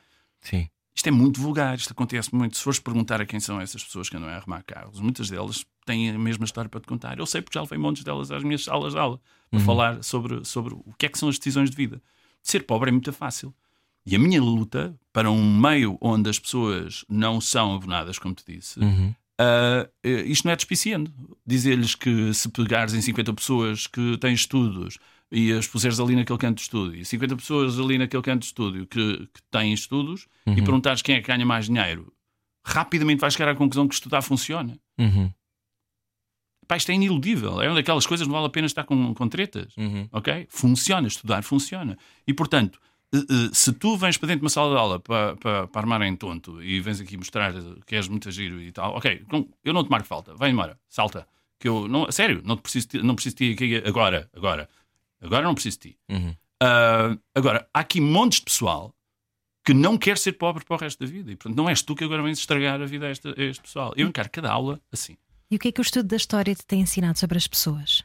[0.40, 0.68] Sim.
[0.94, 2.56] Isto é muito vulgar, isto acontece muito.
[2.56, 5.64] Se fores perguntar a quem são essas pessoas que andam a arrumar carros, muitas delas
[5.86, 7.18] têm a mesma história para te contar.
[7.18, 9.18] Eu sei porque já levei montes delas às minhas salas de aula
[9.50, 12.02] para falar sobre, sobre o que é que são as decisões de vida.
[12.42, 13.54] Ser pobre é muito fácil.
[14.04, 18.44] E a minha luta para um meio onde as pessoas não são abonadas, como te
[18.46, 19.14] disse, Uhum.
[19.40, 21.12] Eh, isto não é despiciando.
[21.46, 24.98] Dizer-lhes que se pegares em 50 pessoas que têm estudos
[25.32, 28.46] e as puseres ali naquele canto de estúdio, e 50 pessoas ali naquele canto de
[28.46, 32.12] estúdio que, que têm estudos, e perguntares quem é que ganha mais dinheiro,
[32.64, 34.76] rapidamente vais chegar à conclusão que estudar funciona.
[34.98, 35.30] Uhum.
[36.66, 37.60] Pá, isto é iniludível.
[37.60, 39.76] É uma daquelas coisas que não vale a pena estar com, com tretas.
[39.76, 40.08] Uhum.
[40.12, 40.46] Ok?
[40.48, 41.98] Funciona, estudar funciona.
[42.26, 42.80] E portanto,
[43.52, 46.14] se tu vens para dentro de uma sala de aula para, para, para armar em
[46.16, 47.52] tonto e vens aqui mostrar
[47.86, 49.24] que és muito giro e tal, ok,
[49.64, 51.26] eu não te marco falta, vai embora, salta.
[51.58, 54.68] Que eu, não, sério, não, te preciso, de- não preciso de ti aqui agora, agora.
[55.20, 55.98] Agora não preciso de ti.
[56.08, 56.34] Uhum.
[56.62, 58.94] Ah, agora, há aqui montes de pessoal
[59.62, 61.30] que não quer ser pobre para o resto da vida.
[61.30, 63.60] E portanto, não és tu que agora vens estragar a vida a este, a este
[63.62, 63.92] pessoal.
[63.94, 65.18] Eu encaro cada aula assim.
[65.50, 68.04] E o que é que o estudo da história te tem ensinado sobre as pessoas?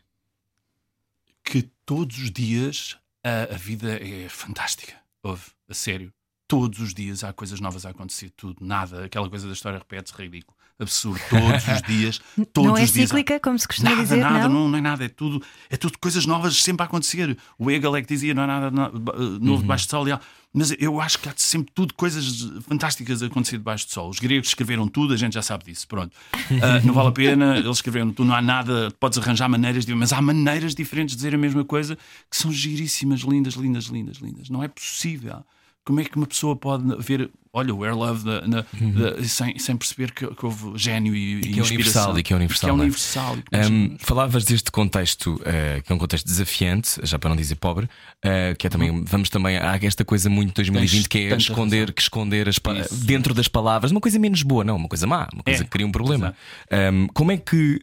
[1.48, 4.94] que todos os dias a, a vida é fantástica.
[5.24, 6.14] Houve, a sério.
[6.48, 9.06] Todos os dias há coisas novas a acontecer, tudo, nada.
[9.06, 10.56] Aquela coisa da história repete-se ridículo.
[10.78, 11.20] Absurdo.
[11.30, 12.22] Todos os dias.
[12.54, 14.54] Todos não é os dias há- cíclica, como se costuma Nada, dizer, nada, não?
[14.66, 14.70] não?
[14.70, 17.36] não é nada, é tudo, é tudo coisas novas sempre a acontecer.
[17.58, 19.40] O Hegel é que dizia não há nada no- Uhum.
[19.42, 20.06] novo debaixo do sol.
[20.14, 20.20] há-
[20.54, 24.10] Mas eu acho que há sempre tudo coisas fantásticas a acontecer debaixo do sol.
[24.10, 25.88] Os gregos escreveram tudo, a gente já sabe disso.
[25.88, 26.16] Pronto.
[26.62, 29.96] Ah, não vale a pena, eles escreveram tudo, não há nada, podes arranjar maneiras de.
[29.96, 31.98] Mas há maneiras diferentes de dizer a mesma coisa
[32.30, 34.50] que são giríssimas, lindas, lindas, lindas, lindas.
[34.50, 35.44] Não é possível.
[35.86, 39.60] Como é que uma pessoa pode ver, olha, o Air Love da- na- da- sem,
[39.60, 41.42] sem perceber que, que houve gênio e, Uhum.
[41.42, 42.82] que é universal, e que é universal, Que é é?
[42.82, 43.38] universal.
[43.38, 47.36] e nós- Um, falavas deste contexto, eh, que é um contexto desafiante, já para não
[47.38, 47.88] dizer pobre,
[48.24, 51.80] eh, que é também, vamos também, há esta coisa muito 2020 Tens que é esconder,
[51.82, 51.94] razão.
[51.94, 53.06] que esconder as Isso.
[53.06, 55.70] dentro das palavras, uma coisa menos boa, não, uma coisa má, uma coisa É, que
[55.70, 56.36] cria um problema.
[56.72, 57.80] Um, como é que,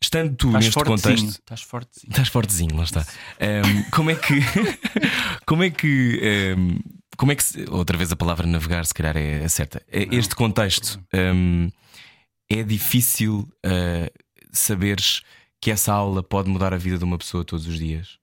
[0.00, 1.40] estando tu Estás neste fortezinho, contexto.
[1.40, 2.10] Estás fortezinho.
[2.10, 3.06] Estás fortezinho, lá está.
[3.38, 4.34] Um, como é que.
[5.44, 6.56] como é que.
[7.16, 7.44] Como é que.
[7.44, 9.82] se- outra vez a palavra navegar, se calhar é certa.
[9.88, 11.70] É- Este contexto um,
[12.48, 15.22] é difícil uh, saberes
[15.60, 18.18] que essa aula pode mudar a vida de uma pessoa todos os dias.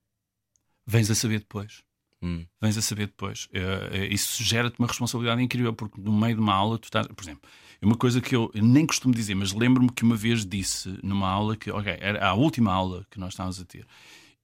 [0.86, 1.82] Vens a saber depois.
[2.22, 2.46] Hum.
[2.60, 3.48] Vens a saber depois.
[3.52, 7.06] É, isso gera-te uma responsabilidade incrível, porque no meio de uma aula, tu estás.
[7.08, 7.42] Por exemplo,
[7.80, 10.96] é uma coisa que eu, eu nem costumo dizer, mas lembro-me que uma vez disse
[11.02, 13.84] numa aula que, ok, era a última aula que nós estávamos a ter.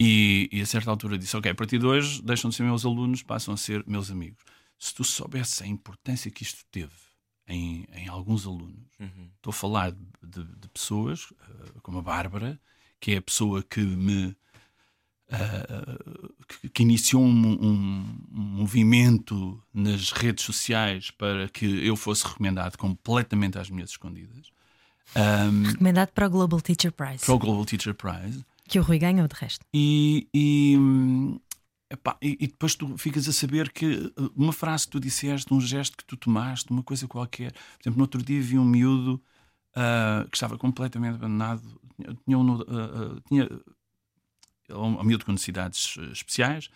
[0.00, 2.84] E, e a certa altura disse: Ok, a partir de hoje deixam de ser meus
[2.84, 4.42] alunos, passam a ser meus amigos.
[4.78, 6.92] Se tu soubesse a importância que isto teve
[7.48, 8.86] em, em alguns alunos,
[9.36, 12.60] estou a falar de, de- de pessoas eh, como a Bárbara,
[13.00, 14.36] que é a pessoa que me
[15.32, 22.26] uh, que, que, iniciou um, um, um, movimento nas redes sociais para que eu fosse
[22.26, 24.50] recomendado completamente às minhas escondidas.
[25.16, 27.24] Um, recomendado para o Global Teacher Prize.
[27.24, 28.44] Para o Global Teacher Prize.
[28.68, 29.64] Que o Rui ganhou de resto.
[29.72, 30.76] E, e,
[31.90, 35.60] epá, e, e, depois tu ficas a saber que uma frase que tu disseste, um
[35.60, 37.52] gesto que tu tomaste, uma coisa qualquer.
[37.52, 39.22] Por exemplo, no outro dia vi um miúdo
[39.74, 41.80] uh, que estava completamente abandonado.
[42.24, 43.48] Tinha, um, uh, uh, tinha
[44.70, 46.68] um, um miúdo com necessidades especiais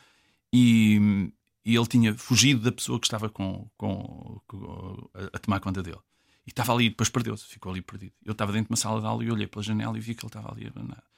[0.52, 1.30] e,
[1.64, 5.82] e, ele tinha fugido da pessoa que estava com, com, com a, a tomar conta
[5.82, 6.00] dele.
[6.46, 8.14] E estava ali, depois perdeu-se, ficou ali perdido.
[8.24, 10.24] Eu estava dentro de uma sala de aula e olhei pela janela e vi que
[10.24, 11.11] ele estava ali abandonado.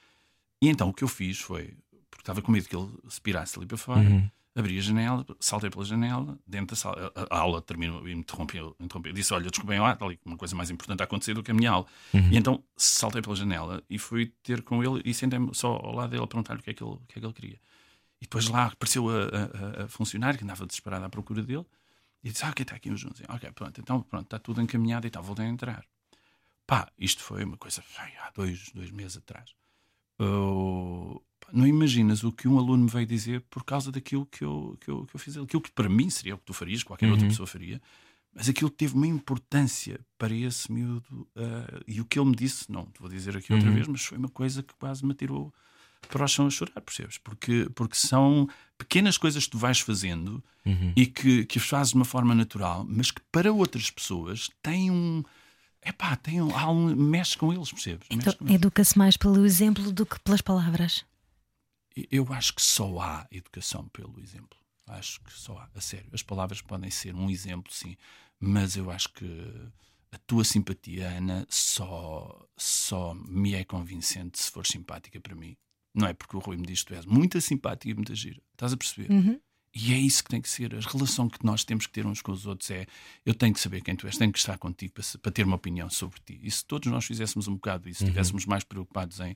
[0.61, 1.75] E então o que eu fiz foi,
[2.09, 4.29] porque estava com medo que ele se pirasse ali para fora, uhum.
[4.55, 8.21] abri a janela, saltei pela janela, dentro da sala, a, a aula terminou e me
[8.21, 9.13] interrompeu, interrompeu.
[9.13, 11.53] Disse: Olha, desculpem lá, está ali uma coisa mais importante a acontecer do que a
[11.53, 11.85] minha aula.
[12.13, 12.29] Uhum.
[12.31, 16.11] E então saltei pela janela e fui ter com ele e sentei-me só ao lado
[16.11, 17.59] dele a perguntar-lhe o que é que ele, o que é que ele queria.
[18.21, 21.65] E depois lá apareceu a, a, a funcionária que andava desesperada à procura dele
[22.23, 23.27] e disse: Ah, ok, está aqui o Junzinho.
[23.29, 25.85] Ok, pronto, então pronto, está tudo encaminhado e tal, voltei a entrar.
[26.65, 27.83] Pá, isto foi uma coisa
[28.23, 29.53] há dois, dois meses atrás.
[30.19, 34.77] Uh, não imaginas o que um aluno me veio dizer por causa daquilo que eu,
[34.79, 35.37] que eu, que eu fiz.
[35.37, 37.13] Aquilo que para mim seria o que tu farias, qualquer uhum.
[37.13, 37.81] outra pessoa faria,
[38.33, 41.27] mas aquilo teve uma importância para esse miúdo.
[41.35, 43.75] Uh, e o que ele me disse, não te vou dizer aqui outra uhum.
[43.75, 45.53] vez, mas foi uma coisa que quase me tirou
[46.09, 47.17] para o chão a chorar, percebes?
[47.17, 48.47] Porque, porque são
[48.77, 50.93] pequenas coisas que tu vais fazendo uhum.
[50.95, 54.91] e que, que as fazes de uma forma natural, mas que para outras pessoas têm
[54.91, 55.23] um
[55.85, 58.07] é pá, tem um, há um, mexe com eles, percebes?
[58.09, 61.05] Então, educa-se mais pelo exemplo do que pelas palavras.
[62.11, 64.57] Eu acho que só há educação pelo exemplo.
[64.87, 66.09] Acho que só há, a sério.
[66.11, 67.95] As palavras podem ser um exemplo, sim,
[68.39, 69.71] mas eu acho que
[70.11, 75.55] a tua simpatia, Ana, só, só me é convincente se for simpática para mim.
[75.93, 78.41] Não é porque o Rui me diz que tu és muito simpática e muito gira.
[78.53, 79.11] Estás a perceber?
[79.11, 79.39] Uhum.
[79.75, 80.73] E é isso que tem que ser.
[80.73, 82.87] A relação que nós temos que ter uns com os outros é:
[83.25, 85.57] eu tenho que saber quem tu és, tenho que estar contigo para, para ter uma
[85.57, 86.39] opinião sobre ti.
[86.41, 88.07] E se todos nós fizéssemos um bocado isso, uhum.
[88.07, 89.35] estivéssemos mais preocupados em,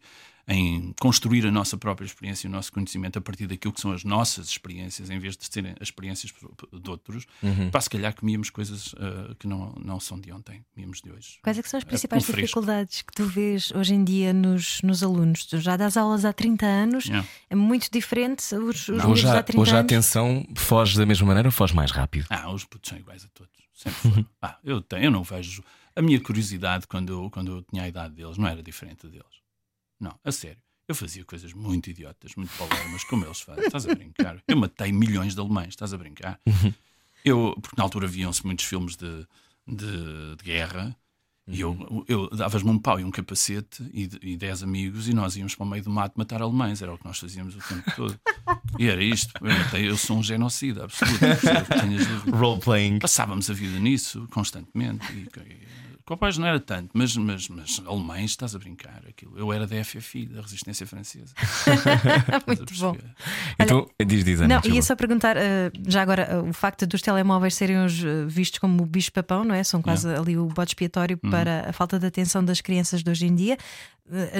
[0.49, 3.91] em construir a nossa própria experiência e o nosso conhecimento a partir daquilo que são
[3.91, 6.33] as nossas experiências, em vez de serem as experiências
[6.73, 7.69] de outros, uhum.
[7.69, 11.37] para se calhar comíamos coisas uh, que não, não são de ontem, comíamos de hoje.
[11.43, 15.03] Quais é são as principais um dificuldades que tu vês hoje em dia nos, nos
[15.03, 15.45] alunos?
[15.45, 17.27] Tu já das aulas há 30 anos, yeah.
[17.47, 19.79] é muito diferente os, os não, hoje, há, 30 hoje anos.
[19.79, 22.25] a atenção foge da mesma maneira ou foge mais rápido?
[22.31, 23.53] Ah, os putos são iguais a todos.
[23.75, 24.25] Sempre foram.
[24.41, 25.63] ah, eu, tenho, eu não vejo.
[25.95, 29.39] A minha curiosidade quando eu, quando eu tinha a idade deles não era diferente deles.
[29.99, 30.61] Não, a sério.
[30.87, 33.65] Eu fazia coisas muito idiotas, muito palermas, como eles fazem.
[33.65, 34.41] Estás a brincar?
[34.47, 36.39] Eu matei milhões de alemães, estás a brincar?
[37.23, 39.27] Eu, porque na altura viam-se muitos filmes de,
[39.67, 40.95] de, de guerra
[41.51, 45.35] e eu, eu davas-me um pau e um capacete e, e dez amigos e nós
[45.35, 47.91] íamos para o meio do mato matar alemães, era o que nós fazíamos o tempo
[47.95, 48.19] todo.
[48.77, 49.33] E era isto.
[49.43, 51.19] Eu, matei, eu sou um genocida absoluto.
[52.31, 52.99] Role-playing.
[52.99, 55.05] Passávamos a vida nisso constantemente.
[55.11, 55.27] E,
[56.09, 59.03] Copais não era tanto, mas, mas, mas alemães, estás a brincar.
[59.07, 59.37] Aquilo.
[59.37, 61.35] Eu era da FFI, da Resistência Francesa.
[62.47, 62.97] Muito bom.
[63.59, 65.39] Então, Olha, diz, diz, Ana, Não, ia só perguntar, uh,
[65.87, 69.53] já agora, uh, o facto dos telemóveis serem os, uh, vistos como o bicho-papão, não
[69.53, 69.63] é?
[69.63, 70.19] São quase yeah.
[70.19, 71.29] ali o bode expiatório uhum.
[71.29, 73.55] para a falta de atenção das crianças de hoje em dia.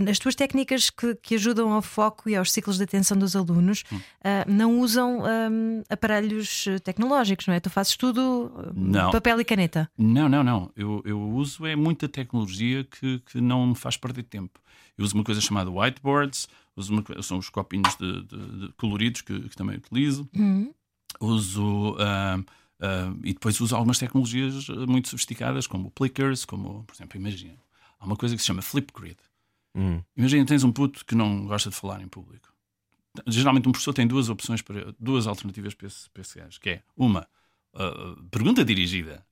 [0.09, 3.83] As tuas técnicas que, que, ajudam ao foco e aos ciclos de atenção dos alunos
[3.93, 3.99] hum.
[4.47, 7.59] não usam um, aparelhos tecnológicos, não é?
[7.59, 9.11] Tu fazes tudo não.
[9.11, 9.87] papel e caneta.
[9.95, 10.71] Não, não, não.
[10.75, 14.59] Eu, eu uso uso é muita tecnologia que, que não me faz perder tempo.
[14.97, 19.21] Eu uso uma coisa chamada whiteboards, uso uma, são os copinhos de, de, de coloridos
[19.21, 20.27] que, que, também utilizo.
[20.35, 20.73] Uhum.
[21.19, 21.93] Uso.
[21.93, 27.59] Uh, uh, e depois uso algumas tecnologias muito sofisticadas, como plickers, como, por exemplo, imagina,
[27.99, 29.17] há uma coisa que se chama Flipgrid.
[29.75, 30.01] Uhum.
[30.15, 32.49] Imagina, tens um puto que não gosta de falar em público.
[33.27, 36.69] Geralmente um professor tem duas opções para duas alternativas para esse, para esse gajo, que
[36.69, 37.27] é uma
[37.73, 39.25] uh, pergunta dirigida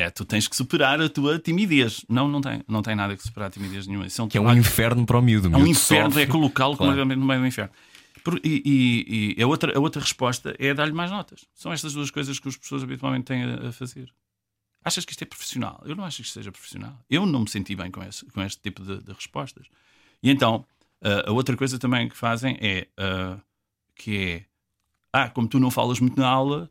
[0.00, 2.04] é, tu tens que superar a tua timidez.
[2.08, 4.06] Não, não tem, não tem nada que superar a timidez nenhuma.
[4.06, 5.48] Isso é um, que é um inferno para o miúdo.
[5.52, 7.04] É um inferno, é colocá-lo claro.
[7.04, 7.72] no meio do inferno.
[8.44, 11.44] E, e, e, a, outra, a outra resposta é dar-lhe mais notas.
[11.54, 14.12] São estas duas coisas que as pessoas habitualmente têm a, a, fazer.
[14.84, 15.82] Achas que isto é profissional?
[15.84, 16.98] Eu não acho que isto seja profissional.
[17.08, 19.66] Eu não me senti bem com, esse, com este tipo de, de respostas.
[20.22, 20.64] E então,
[21.02, 23.40] a, a outra coisa também que fazem é uh,
[23.94, 24.44] que é
[25.12, 26.70] ah, como tu não falas muito na aula,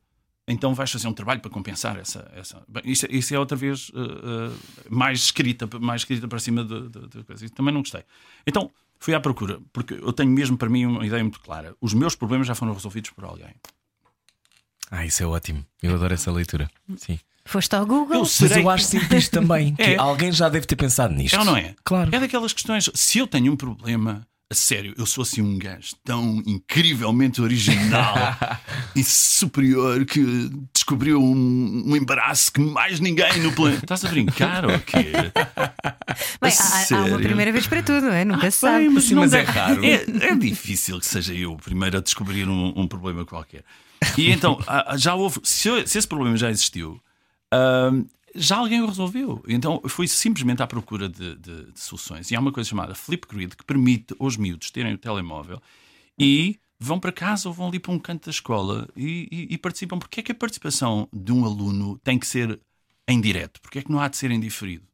[0.50, 2.30] então vais fazer um trabalho para compensar essa.
[2.36, 2.64] essa...
[2.68, 4.58] Bem, isso, isso, é outra vez uh, uh,
[4.90, 7.46] mais, escrita, mais escrita para cima de, de, de coisa.
[7.46, 8.04] Isso também não gostei.
[8.48, 11.76] Então fui à procura, porque eu tenho mesmo para mim uma ideia muito clara.
[11.80, 13.54] Os meus problemas já foram resolvidos por alguém.
[14.90, 15.64] Ah, isso é ótimo.
[15.84, 16.68] Eu adoro essa leitura.
[16.98, 17.20] Sim.
[17.46, 18.16] Foste ao Google.
[18.16, 19.76] Eu Mas eu acho sempre isto também.
[19.76, 19.98] Que é.
[19.98, 21.36] alguém já deve ter pensado nisto.
[21.36, 21.76] É ou não é?
[21.84, 22.14] Claro.
[22.14, 22.90] É daquelas questões.
[22.96, 28.16] Se eu tenho um problema, a sério, eu sou assim um gajo tão incrivelmente original
[28.96, 33.86] e superior que descobriu um, um embaraço que mais ninguém no planeta.
[33.86, 35.12] Estás a brincar ou quê?
[36.42, 38.26] Bem, A há, há uma primeira vez para tudo, não é?
[38.26, 38.86] Nunca se sabe.
[38.86, 39.86] Bem, mas, Sim, mas é raro.
[39.86, 43.64] É, é difícil que seja eu o primeiro a descobrir um, um problema qualquer.
[44.18, 45.42] E então, ah, já houve.
[45.44, 47.00] Se, se esse problema já existiu,
[47.54, 48.06] ahm,
[48.42, 49.44] já alguém o resolveu.
[49.48, 52.32] Então, foi simplesmente à procura de, de- de soluções.
[52.32, 55.62] E há uma coisa chamada Flipgrid que permite aos miúdos terem o telemóvel
[56.18, 59.58] e vão para casa ou vão ali para um canto da escola e, e- e
[59.58, 60.00] participam.
[60.00, 62.60] Porquê é que a participação de um aluno tem que ser
[63.08, 63.60] em direto?
[63.62, 64.86] Porquê é que não há de ser em diferido?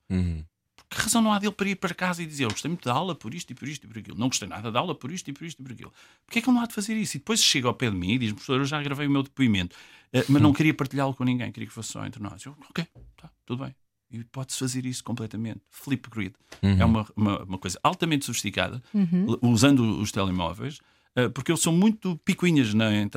[0.96, 2.94] Que razão não há dele para ir para casa e dizer eu gostei muito da
[2.94, 4.18] aula por isto e por isto e por aquilo?
[4.18, 5.94] Não gostei nada da aula por isto e por isto e por aquilo.
[6.26, 7.18] Porquê é que ele não há de fazer isso?
[7.18, 9.22] E depois chega ao pé de mim e diz professor, eu já gravei o meu
[9.22, 9.76] depoimento,
[10.14, 12.44] eh, mas não queria partilhá-lo com ninguém, queria que fosse só entre nós.
[12.46, 12.88] Eu, ok,
[13.18, 13.76] tá, tudo bem.
[14.12, 15.60] E pode-se fazer isso completamente.
[15.70, 16.34] Flipgrid
[16.80, 18.82] é uma, uma, uma coisa altamente sofisticada,
[19.28, 20.80] l- usando os telemóveis,
[21.34, 23.08] porque eles são muito picuinhas na eh,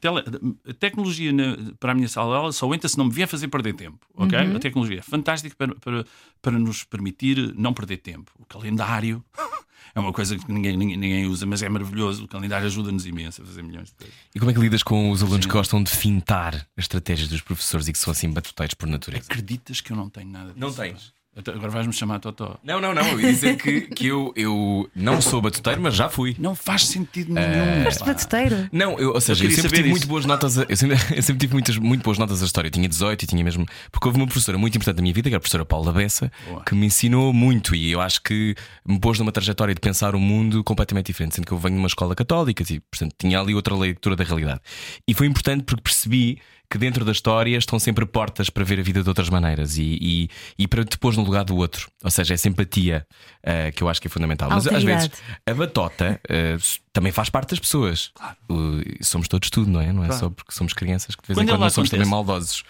[0.00, 0.24] tele-
[0.68, 3.48] a tecnologia na- para a minha sala aula só entra se não me vier fazer
[3.48, 3.98] perder tempo.
[4.14, 4.38] ok?
[4.38, 6.06] A tecnologia é fantástica para, para,
[6.40, 8.30] para nos permitir não perder tempo.
[8.38, 9.24] O calendário
[9.94, 12.24] é uma coisa que ninguém, ninguém, ninguém usa, mas é maravilhoso.
[12.24, 14.14] O calendário ajuda-nos imenso a fazer milhões de coisas.
[14.34, 17.40] E como é que lidas com os alunos que gostam de fintar as estratégias dos
[17.40, 19.24] professores e que são assim batuteiros por natureza?
[19.28, 20.60] Acreditas que eu não tenho nada disso?
[20.60, 21.12] Não tens?
[21.40, 22.58] Então, Agora vais-me chamar Totó.
[22.62, 23.02] Não, não, não.
[23.06, 26.36] Eu ia dizer que, que eu, eu não sou batuteiro, mas já fui.
[26.38, 27.84] Não faz sentido nenhum.
[27.84, 28.06] Foste pá.
[28.06, 28.68] batuteiro.
[28.72, 29.98] Não, eu, ou seja, eu, queria sempre tive isso.
[29.98, 30.58] muito boas notas.
[30.58, 32.68] a- eu, sempre, eu sempre tive muitas, muito boas notas da história.
[32.68, 33.66] Eu tinha 18 e tinha mesmo.
[33.90, 36.30] Porque houve uma professora muito importante da minha vida, que era a professora Paula Bessa,
[36.48, 36.64] Boa.
[36.64, 38.54] que me ensinou muito e eu acho que
[38.86, 41.34] me pôs numa trajetória de pensar o mundo completamente diferente.
[41.36, 44.24] Sendo que eu venho de uma escola católica, e, portanto tinha ali outra leitura da
[44.24, 44.60] realidade.
[45.06, 46.38] E foi importante porque percebi
[46.70, 49.98] que dentro da história estão sempre portas para ver a vida de outras maneiras e,
[50.00, 51.90] e, e para te pôr no lugar do outro.
[52.04, 53.04] Ou seja, é simpatia
[53.42, 54.48] eh, que eu acho que é fundamental.
[54.48, 55.10] Mas às vezes
[55.44, 56.56] a batota eh,
[56.92, 58.12] também faz parte das pessoas.
[58.48, 59.92] Uh, somos todos tudo, não é?
[59.92, 60.20] Não é Claro.
[60.20, 62.62] só porque somos crianças que de vez Quando em quando não somos também maldosos.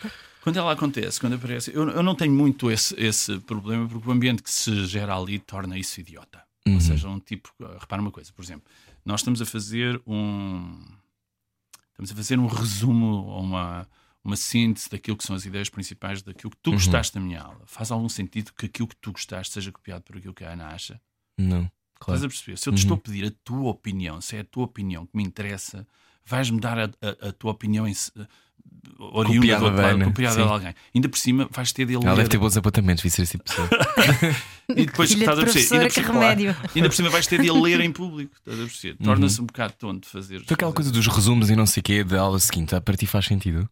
[0.42, 4.11] Quando ela acontece, quando aparece, eu, eu não tenho muito esse, esse problema porque o
[4.12, 6.40] ambiente que se gera ali torna isso idiota.
[6.66, 7.51] Ou seja, um tipo.
[7.78, 8.62] Repara uma coisa, por exemplo,
[9.05, 10.78] nós estamos a fazer um.
[12.03, 13.86] Estamos a fazer um resumo ou uma,
[14.24, 17.61] uma síntese daquilo que são as ideias principais daquilo que tu gostaste da minha aula.
[17.66, 20.68] Faz algum sentido que aquilo que tu gostaste seja copiado por aquilo que a Ana
[20.68, 21.01] acha?
[21.38, 21.70] Não, Estás
[22.01, 22.24] claro.
[22.24, 22.57] a perceber?
[22.59, 25.14] Se eu te estou a pedir a tua opinião, se é a tua opinião que
[25.16, 25.86] me interessa,
[26.24, 27.94] vais-me dar a, a- a tua opinião em,
[28.99, 30.43] oriunda Copiada do outro lado, sim.
[30.43, 30.75] de alguém.
[30.95, 32.17] Ainda por cima vais ter de Ela ler.
[32.17, 33.69] deve ter bons apontamentos, vi ser esse tipo de pessoa.
[34.71, 35.75] E depois estás a perceber.
[35.75, 36.57] Ainda por, cima, remédio.
[36.77, 38.33] ainda por cima vais ter de ler em público.
[38.39, 38.97] Estás a perceber?
[39.03, 40.37] Torna-se um bocado tonto fazer.
[40.37, 42.97] Então aquela coisa dos resumos e não sei o quê da aula seguinte, a para
[42.97, 43.69] ti faz sentido?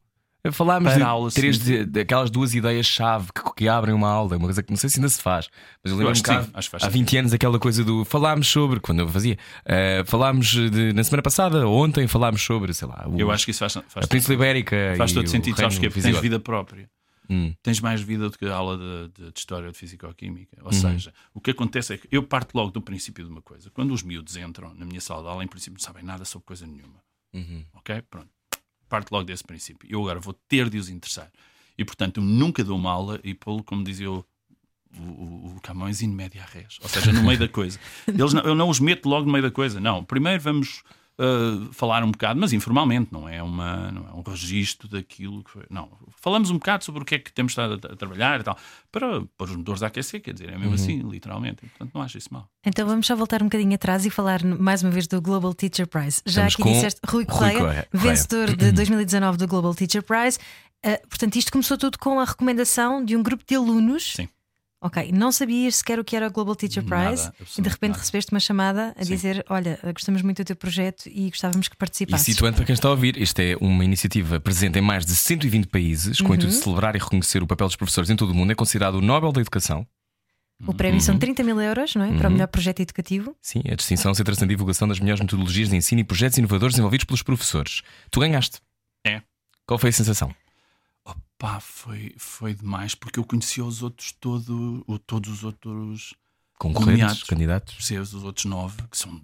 [0.52, 4.62] Falámos de aula três de, daquelas duas ideias-chave que, que abrem uma aula, uma coisa
[4.62, 5.48] que não sei se ainda se faz,
[5.82, 6.92] mas eu lembro-me acho acho há sentido.
[6.92, 11.22] 20 anos aquela coisa do falámos sobre, quando eu fazia, eh, falámos de, na semana
[11.22, 14.34] passada, ontem falámos sobre, sei lá, o- Eu acho que isso faz, faz, a Península
[14.34, 15.56] Ibérica faz todo sentido.
[15.56, 16.22] Sabes reino que tens visigodo.
[16.22, 16.88] vida própria.
[17.30, 17.52] Hum.
[17.62, 20.56] Tens mais vida do que a aula de, de- de História ou de Físico-Química.
[20.64, 23.68] Ou seja, o que acontece é que eu parto logo do princípio de uma coisa.
[23.70, 26.46] Quando os miúdos entram na minha sala de aula, em princípio não sabem nada sobre
[26.46, 27.02] coisa nenhuma.
[27.34, 27.62] Uhum.
[27.74, 28.02] Ok?
[28.08, 28.30] Pronto.
[28.88, 29.88] Parto logo desse princípio.
[29.90, 31.30] Eu agora vou ter de os interessar.
[31.76, 34.24] E portanto, eu nunca dou uma aula e pô-lo, como dizia o,
[34.98, 36.78] o, o- o Camões, in media res.
[36.82, 37.78] Ou seja, no meio da coisa.
[38.08, 39.78] Eles não- eu não os meto logo no meio da coisa.
[39.80, 40.02] Não.
[40.04, 40.82] Primeiro vamos
[41.18, 45.50] uh, falar um bocado, mas informalmente, não é, uma, não é um registro daquilo que
[45.50, 45.64] foi.
[45.68, 45.88] Não.
[46.16, 48.56] Falamos um bocado sobre o que é que temos estado a, a trabalhar e tal,
[48.90, 51.60] para pôr os motores a aquecer, quer dizer, é mesmo assim, literalmente.
[51.60, 52.48] Portanto, não acho isso mal.
[52.64, 55.86] Então vamos só voltar um bocadinho atrás e falar mais uma vez do Global Teacher
[55.86, 56.22] Prize.
[56.24, 57.88] Já Estamos aqui disseste Rui Correia.
[57.92, 60.38] vencedor de 2019 do Global Teacher Prize.
[60.84, 64.14] Uh, portanto, isto começou tudo com a recomendação de um grupo de alunos.
[64.14, 64.28] Sim.
[64.80, 67.90] Ok, não sabias sequer o que era o Global Teacher Nada, Prize e de repente
[67.90, 68.00] nada.
[68.00, 69.12] recebeste uma chamada a Sim.
[69.12, 72.26] dizer: Olha, gostamos muito do teu projeto e gostávamos que E participasses.
[72.26, 75.66] situando para quem está a ouvir, isto é uma iniciativa presente em mais de 120
[75.66, 76.34] países, com o Uhum.
[76.36, 78.52] intuito de celebrar e reconhecer o papel dos professores em todo o mundo.
[78.52, 79.84] É considerado o Nobel da Educação.
[80.64, 81.00] O prémio Uhum.
[81.00, 82.16] são 30 mil euros, não é?
[82.16, 83.34] Para o melhor projeto educativo.
[83.42, 87.04] Sim, a distinção centra-se na divulgação das melhores metodologias de ensino e projetos inovadores desenvolvidos
[87.04, 87.82] pelos professores.
[88.10, 88.58] Tu ganhaste.
[89.04, 89.22] É.
[89.66, 90.32] Qual foi a sensação?
[91.38, 96.14] Pá, foi, foi demais, porque eu conhecia os outros todo, o- todos os outros
[96.58, 97.74] Concorrentes, candidatos?
[97.76, 99.22] percebes, os outros nove, que são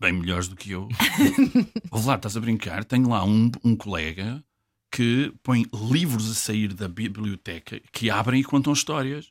[0.00, 0.88] bem melhores do que eu.
[1.92, 2.82] Ouve lá, estás a brincar?
[2.84, 4.42] Tenho lá um, um colega
[4.90, 9.30] que põe livros a sair da biblioteca que abrem e contam histórias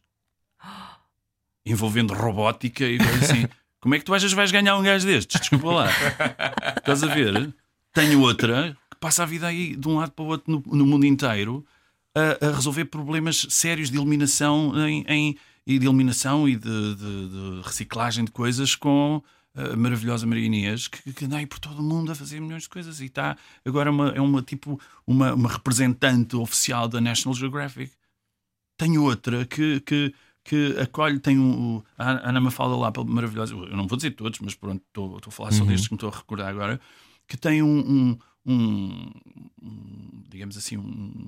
[1.66, 3.48] envolvendo robótica e coisa assim.
[3.82, 5.40] Como é que tu achas que vais ganhar um gajo destes?
[5.40, 5.88] Desculpa lá.
[6.78, 7.54] Estás a ver?
[7.94, 10.86] Tenho outra que passa a vida aí de um lado para o outro no, no
[10.86, 11.66] mundo inteiro
[12.42, 17.30] a, a resolver problemas sérios de eliminação em, em- e de eliminação e de, de-
[17.30, 19.22] de reciclagem de coisas com
[19.56, 22.64] a maravilhosa Maria Inês, que, que anda aí por todo o mundo a fazer milhões
[22.64, 23.00] de coisas.
[23.02, 27.92] E está agora uma, é uma tipo uma, uma representante oficial da National Geographic.
[28.78, 30.14] Tenho outra que, que,
[30.46, 34.56] que acolhe, tem um, a Ana Mafalda lá, maravilhosa, eu não vou dizer todos, mas
[34.56, 36.80] pronto, estou, estou a falar só destes que me estou a recordar agora,
[37.28, 38.18] que tem um,
[38.48, 41.28] um, um digamos assim, um,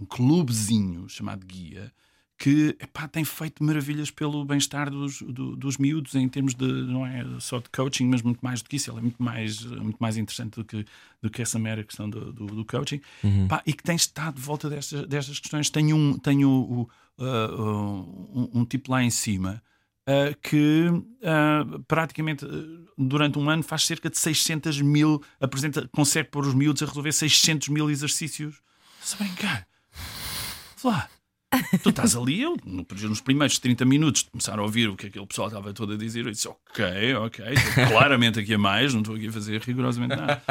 [0.00, 1.92] um clubezinho chamado Guia
[2.38, 7.04] que epá, tem feito maravilhas pelo bem-estar dos, do, dos miúdos em termos de não
[7.04, 8.90] é só de coaching, mas muito mais do que isso.
[8.92, 10.86] Ele é muito mais, muito mais interessante do que,
[11.20, 13.00] do que essa mera questão do, do, do coaching.
[13.24, 13.48] Uhum.
[13.66, 15.68] e que tem estado de volta destas, destas questões.
[15.68, 16.88] Tenho um, tenho o,
[17.18, 19.60] uh, um, um, tipo lá em cima.
[20.06, 22.46] Uh, que uh, praticamente
[22.96, 27.12] durante um ano faz cerca de 600 mil, apresenta, consegue pôr os miúdos a resolver
[27.12, 28.62] 600 mil exercícios.
[29.02, 29.67] Se brincar,
[30.84, 31.08] lá,
[31.82, 35.26] tu estás ali, eu, nos primeiros 30 minutos de começar a ouvir o que aquele
[35.26, 39.00] pessoal estava todo a dizer, eu disse: Ok, ok, estou claramente aqui a mais, não
[39.00, 40.42] estou aqui a fazer rigorosamente nada.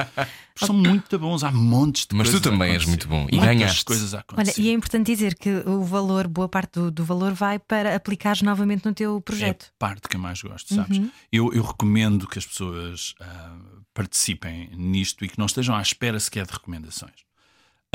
[0.55, 2.41] São muito bons, há montes de Mas coisas.
[2.41, 4.59] Mas tu também és muito bom e ganhas coisas a acontecer.
[4.59, 7.95] Olha, e é importante dizer que o valor, boa parte do, do valor vai para
[7.95, 9.65] aplicares novamente no teu projeto.
[9.65, 10.97] É a parte que eu mais gosto, sabes?
[10.97, 11.11] Uhum.
[11.31, 16.19] Eu, eu recomendo que as pessoas uh, participem nisto e que não estejam à espera
[16.19, 17.26] sequer de recomendações.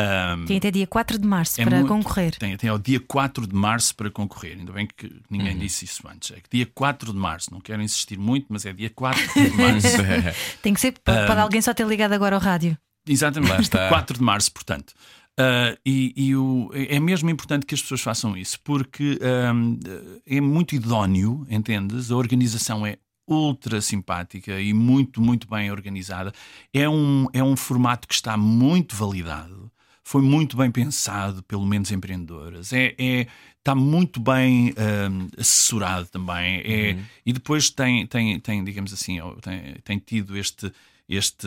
[0.01, 2.35] Um, tem até dia 4 de março é para muito, concorrer.
[2.39, 4.57] Tem até ao dia 4 de março para concorrer.
[4.59, 5.59] Ainda bem que ninguém uhum.
[5.59, 6.31] disse isso antes.
[6.31, 9.51] É que dia 4 de março, não quero insistir muito, mas é dia 4 de
[9.51, 9.89] março.
[10.63, 12.77] tem que ser, pode, um, alguém só ter ligado agora ao rádio.
[13.07, 14.95] Exatamente, 4 de março, portanto.
[15.39, 19.19] Uh, e, e o, é mesmo importante que as pessoas façam isso, porque
[19.55, 19.79] um,
[20.27, 22.11] é muito idóneo, entendes?
[22.11, 26.33] A organização é ultra simpática e muito, muito bem organizada.
[26.73, 29.71] É um, é um formato que está muito validado
[30.05, 32.73] foi muito bem pensado, pelo menos empreendedoras.
[32.73, 33.27] É, é
[33.59, 34.75] está muito bem
[35.11, 36.61] um, assessorado também.
[36.65, 37.05] É, uhum.
[37.25, 40.73] E depois tem, tem, tem digamos assim, tem, tem tido este
[41.09, 41.47] este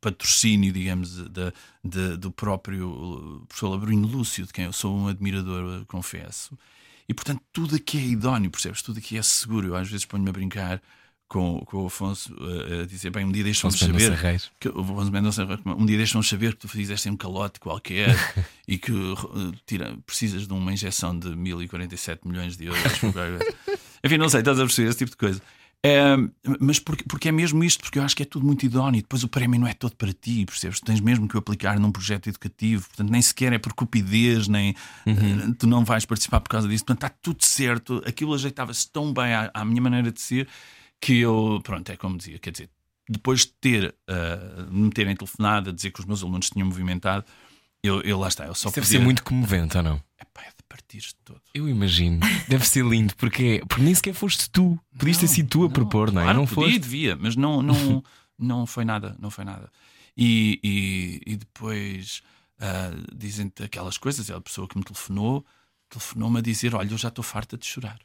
[0.00, 1.52] patrocínio, digamos, de,
[1.84, 6.58] de, do próprio professor Labrino Lúcio, de quem eu sou um admirador, confesso.
[7.08, 8.82] E portanto, tudo aqui é idóneo, percebes?
[8.82, 9.68] Tudo aqui é seguro.
[9.68, 10.82] Eu às vezes ponho-me a brincar
[11.30, 14.18] com, com o Afonso uh, a dizer: bem, um dia deixam-nos saber.
[14.58, 18.16] Que, um dia deixam saber que tu fizeste um calote qualquer
[18.66, 22.82] e que uh, tira, precisas de uma injeção de 1047 milhões de euros.
[24.04, 25.40] Enfim, não sei, estás a perceber esse tipo de coisa.
[25.82, 26.14] É,
[26.60, 29.00] mas porque, porque é mesmo isto, porque eu acho que é tudo muito idóneo.
[29.00, 30.80] Depois o prémio não é todo para ti, percebes?
[30.80, 34.74] Tens mesmo que o aplicar num projeto educativo, portanto, nem sequer é por cupidez, nem
[35.06, 35.50] uhum.
[35.50, 36.84] uh, tu não vais participar por causa disso.
[36.84, 38.02] Portanto, está tudo certo.
[38.04, 40.48] Aquilo ajeitava-se tão bem à, à minha maneira de ser
[41.00, 42.70] que eu, pronto, é como dizia, quer dizer,
[43.08, 47.24] depois de ter, uh, me terem telefonado a dizer que os meus alunos tinham movimentado,
[47.82, 48.82] eu, eu lá está, eu só Isso podia...
[48.82, 50.02] deve ser muito comovente, ou não?
[50.18, 51.40] É pá, é de partir-te todo.
[51.54, 52.20] Eu imagino.
[52.46, 54.78] Deve ser lindo, porque, porque nem sequer foste tu.
[54.98, 56.24] Podias ter sido tu a propor, não é?
[56.24, 56.78] Claro, não podia, foste.
[56.78, 58.04] devia, mas não, não,
[58.38, 59.72] não foi nada, não foi nada.
[60.14, 62.22] E, e, e depois
[62.60, 65.44] uh, dizem-te aquelas coisas, é a pessoa que me telefonou,
[65.88, 67.98] telefonou-me a dizer: Olha, eu já estou farta de chorar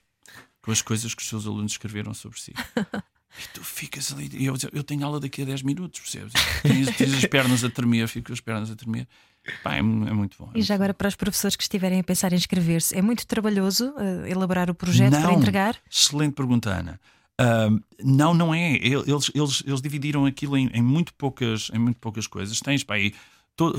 [0.66, 2.54] com as coisas que os seus alunos escreveram sobre si.
[3.38, 6.32] E tu ficas ali, e eu, eu tenho aula daqui a 10 minutos, percebes?
[6.62, 9.10] Tens, tens as pernas a tremer, fico com as pernas a tremer.
[9.62, 10.50] Pá, é, é, muito bom.
[10.54, 13.28] É e já agora, para os professores que estiverem a pensar em inscrever-se, é muito
[13.28, 15.76] trabalhoso uh, elaborar o projeto não, para entregar?
[15.92, 16.98] Excelente pergunta, Ana.
[17.42, 18.76] Uh, não, não é.
[18.78, 22.62] Eles, eles, eles dividiram aquilo em, em, muito poucas, em muito poucas coisas.
[22.62, 23.14] Tens para aí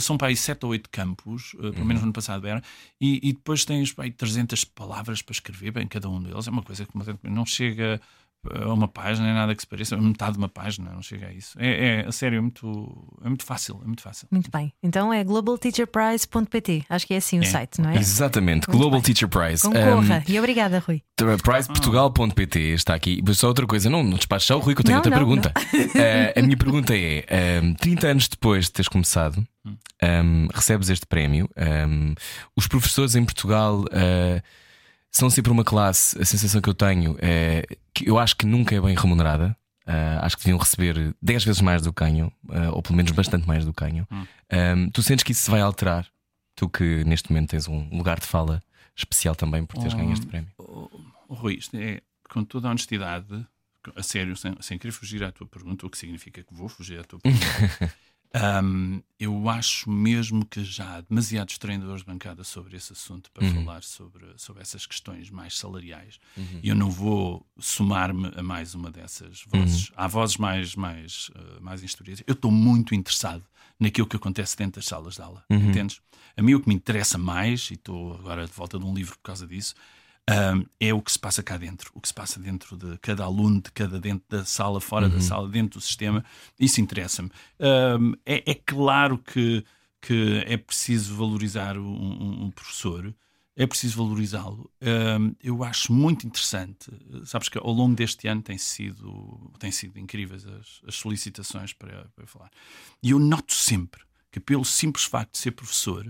[0.01, 1.95] são para aí 7 ou 8 campos, uh, pelo menos uhum.
[1.95, 2.63] no ano passado era,
[3.01, 6.47] e, e depois tens para aí 300 palavras para escrever bem cada um deles.
[6.47, 8.01] É uma coisa que não chega
[8.55, 11.33] a uma página, é nada que se pareça, metade de uma página, não chega a
[11.33, 11.57] isso.
[11.59, 14.29] É, é a sério, é muito, é muito fácil, é muito fácil.
[14.31, 14.73] Muito bem.
[14.83, 17.47] Então é globalteacherprize.pt, acho que é assim o é.
[17.47, 17.97] site, não é?
[17.97, 19.15] Exatamente, muito Global bem.
[19.15, 19.63] Teacher Prize.
[19.63, 20.25] Concorra.
[20.27, 21.03] Um, e obrigada, Rui.
[21.17, 23.23] Prizeportugal.pt está aqui.
[23.35, 25.53] Só outra coisa, não, não despaches o Rui, que eu tenho não, outra não, pergunta.
[25.57, 29.47] uh, a minha pergunta é: um, 30 anos depois de teres começado,
[30.03, 31.49] um, recebes este prémio.
[32.57, 33.81] os professores em Portugal.
[33.81, 34.66] Uh,
[35.11, 38.75] são sempre uma classe, a sensação que eu tenho é que eu acho que nunca
[38.75, 39.57] é bem remunerada.
[39.87, 43.13] Uh, acho que deviam receber 10 vezes mais do que ganham, uh, ou pelo menos
[43.13, 44.07] bastante mais do que ganham.
[44.11, 44.27] Hum.
[44.53, 46.07] Um, tu sentes que isso se vai alterar?
[46.57, 48.61] Tu que neste momento tens um lugar de fala
[48.97, 50.51] especial também por teres oh, ganho este prémio.
[50.59, 50.91] Oh,
[51.29, 53.47] oh, Rui, isto é com toda a honestidade,
[53.95, 56.99] a sério, sem, sem querer fugir à tua pergunta, o que significa que vou fugir
[56.99, 57.47] à tua pergunta.
[58.37, 63.47] Um, eu acho mesmo que já há demasiados treinadores de bancada sobre esse assunto para
[63.47, 63.65] uhum.
[63.65, 66.19] falar sobre, sobre essas questões mais salariais.
[66.37, 66.61] Uhum.
[66.63, 69.89] E eu não vou somar-me a mais uma dessas vozes.
[69.89, 69.95] Uhum.
[69.97, 72.23] Há vozes mais, mais, uh, mais instruídas.
[72.27, 73.45] Eu estou muito interessado
[73.81, 75.43] naquilo que acontece dentro das salas de aula.
[75.49, 75.71] Uhum.
[75.71, 76.01] Entendes?
[76.37, 79.17] A mim o que me interessa mais, e estou agora de volta de um livro
[79.17, 79.75] por causa disso,
[80.29, 83.23] Um, é o que se passa cá dentro, o que se passa dentro de cada
[83.23, 86.25] aluno, de cada dentro da sala, fora da sala, dentro do sistema.
[86.59, 87.31] Isso interessa-me.
[87.61, 89.65] Um, é, é claro que,
[90.01, 93.15] que é preciso valorizar um, um- professor,
[93.55, 94.69] é preciso valorizá-lo.
[95.41, 96.91] Eu acho muito interessante.
[97.25, 102.11] Sabes que ao longo deste ano tem sido, tem sido incríveis as, as solicitações para,
[102.17, 102.51] para falar.
[103.03, 106.05] E eu noto sempre que, pelo simples facto de ser professor,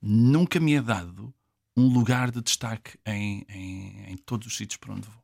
[0.00, 1.34] nunca me é dado
[1.76, 5.22] um lugar de destaque em, em, em todos os sítios para onde vou.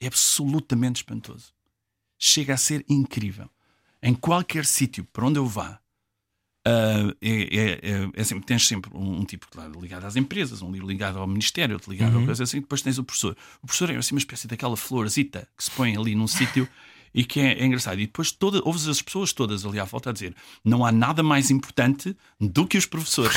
[0.00, 1.52] É absolutamente espantoso.
[2.18, 3.50] Chega a ser incrível.
[4.02, 5.82] Em qualquer sítio para onde eu vá,
[6.64, 10.70] ah, é, é, é, sempre, tens sempre um, um tipo claro, ligado às empresas, um
[10.70, 13.36] ligado ao Ministério, outro ligado a coisa assim, depois tens o professor.
[13.62, 16.68] O professor é assim uma espécie daquela florzita que se põe ali num sítio
[17.14, 18.00] e que é, é engraçado.
[18.00, 20.34] E depois toda, ouves as pessoas todas ali à volta a dizer:
[20.64, 23.36] não há nada mais importante do que os professores.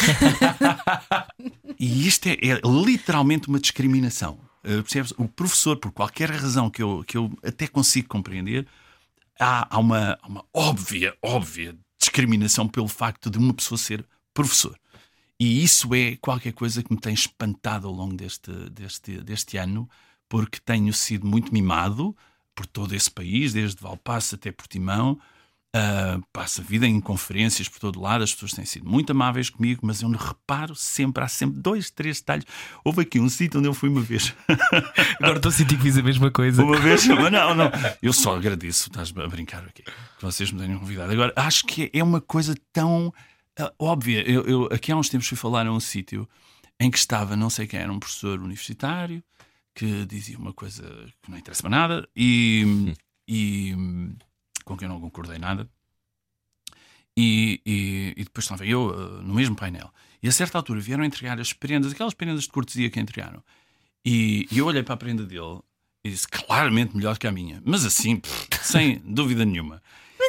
[1.80, 4.40] e isto é, é literalmente uma discriminação.
[4.64, 5.14] Uh, percebes?
[5.18, 8.68] O professor, por qualquer razão que eu, que eu até consigo compreender,
[9.40, 14.78] há, há uma, uma óbvia, óbvia discriminação pelo facto de uma pessoa ser professor.
[15.40, 19.90] E isso é qualquer coisa que me tem espantado ao longo deste, deste, deste ano,
[20.30, 22.16] porque tenho sido muito mimado
[22.56, 25.20] por todo esse país, desde Valpasso até Portimão.
[25.76, 29.49] Uh, passo a vida em conferências por todo lado, as pessoas têm sido muito amáveis
[29.49, 32.45] comigo, mas eu não reparo sempre, há sempre dois, três detalhes.
[32.82, 34.34] Houve aqui um sítio onde eu fui uma vez.
[35.20, 36.64] Agora estou a sentir que fiz a mesma coisa.
[36.64, 37.70] Uma vez, mas não, não.
[38.01, 41.12] Eu só agradeço, estás a brincar aqui, que vocês me tenham convidado.
[41.12, 43.14] Agora, acho que é uma coisa tão
[43.60, 44.22] ah, óbvia.
[44.22, 46.28] Eu, eu aqui há uns tempos fui falar a um sítio
[46.80, 49.22] em que estava, não sei quem era, um professor universitário
[49.76, 50.84] que dizia uma coisa
[51.22, 52.96] que não interessa para nada e,
[53.28, 53.76] e
[54.64, 55.70] com quem eu não concordei nada.
[57.18, 59.92] E, e, e depois estava eu uh, no mesmo painel.
[60.24, 63.44] E a certa altura vieram entregar as prendas, aquelas prendas de cortesia que entregaram.
[64.04, 65.60] E, e eu olhei para a prenda dele
[66.04, 69.82] e disse claramente melhor que a minha, mas assim, pff, sem dúvida nenhuma.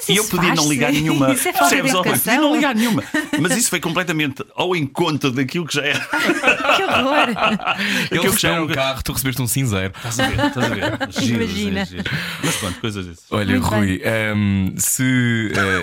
[0.07, 1.33] Mas E eu isso podia não ligar nenhuma.
[1.33, 2.23] Isso é falta de Percebes?
[2.23, 3.03] Podia não ligar nenhuma.
[3.41, 6.01] Mas isso foi completamente ao encontro daquilo que já era.
[6.77, 7.29] Que horror!
[8.11, 9.93] Ele que já recebeu era um carro, tu recebeste um cinzeiro.
[9.97, 10.99] Estás a ver, estás a ver.
[11.11, 11.85] Giro, Imagina.
[11.85, 12.17] giro, giro.
[12.45, 13.25] Mas pronto, coisas dessas.
[13.31, 15.03] Olha, Muito Rui, ehm, se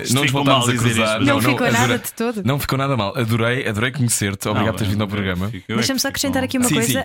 [0.02, 1.20] Isto não nos ficou voltarmos mal a cruzar.
[1.20, 1.24] isto.
[1.26, 2.42] Não ficou nada de todo.
[2.44, 3.16] Não ficou nada mal.
[3.18, 4.48] Adorei, adorei conhecer-te.
[4.48, 5.50] Obrigado por teres vindo ao programa.
[5.68, 7.04] É Deixa-me que só acrescentar aqui uma Sim, coisa.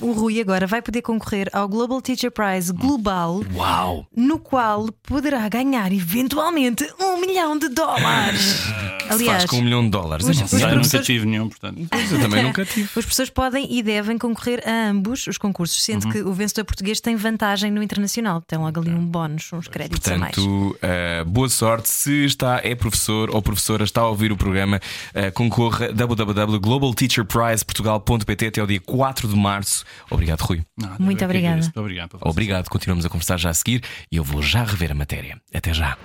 [0.00, 4.06] Um, o Rui agora vai poder concorrer ao Global Teacher Prize Global, Uau!
[4.16, 6.53] no qual poderá ganhar eventualmente
[7.00, 8.40] um milhão de dólares.
[9.04, 10.26] Se faz Aliás, com um milhão de dólares.
[10.26, 10.50] os- Eu não os.
[10.52, 11.78] Já nunca professores- tive nenhum, portanto.
[12.10, 12.88] Eu também nunca tive.
[12.96, 17.02] As pessoas podem e devem concorrer a ambos os concursos, sendo que o vencedor português
[17.02, 18.40] tem vantagem no internacional.
[18.40, 20.34] Tem logo ali um bónus, uns créditos a mais.
[20.34, 21.90] Portanto, eh, boa sorte.
[21.90, 24.80] Se está, é professor ou professora, está a ouvir o programa,
[25.12, 29.84] eh, concorra www.globalteacherprizeportugal.pt até ao dia 4 de março.
[30.10, 30.62] Obrigado, Rui.
[30.78, 31.72] Nada, Muito eu é obrigada.
[31.76, 32.16] Obrigado.
[32.22, 32.70] Obrigado.
[32.70, 35.38] Continuamos a conversar já a seguir e eu vou já rever a matéria.
[35.52, 35.98] Até já.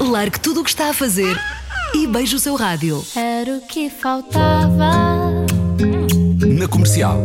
[0.00, 1.38] Largue tudo o que está a fazer
[1.94, 3.04] e beije o seu rádio.
[3.14, 4.90] Era o que faltava.
[6.46, 7.18] Na comercial.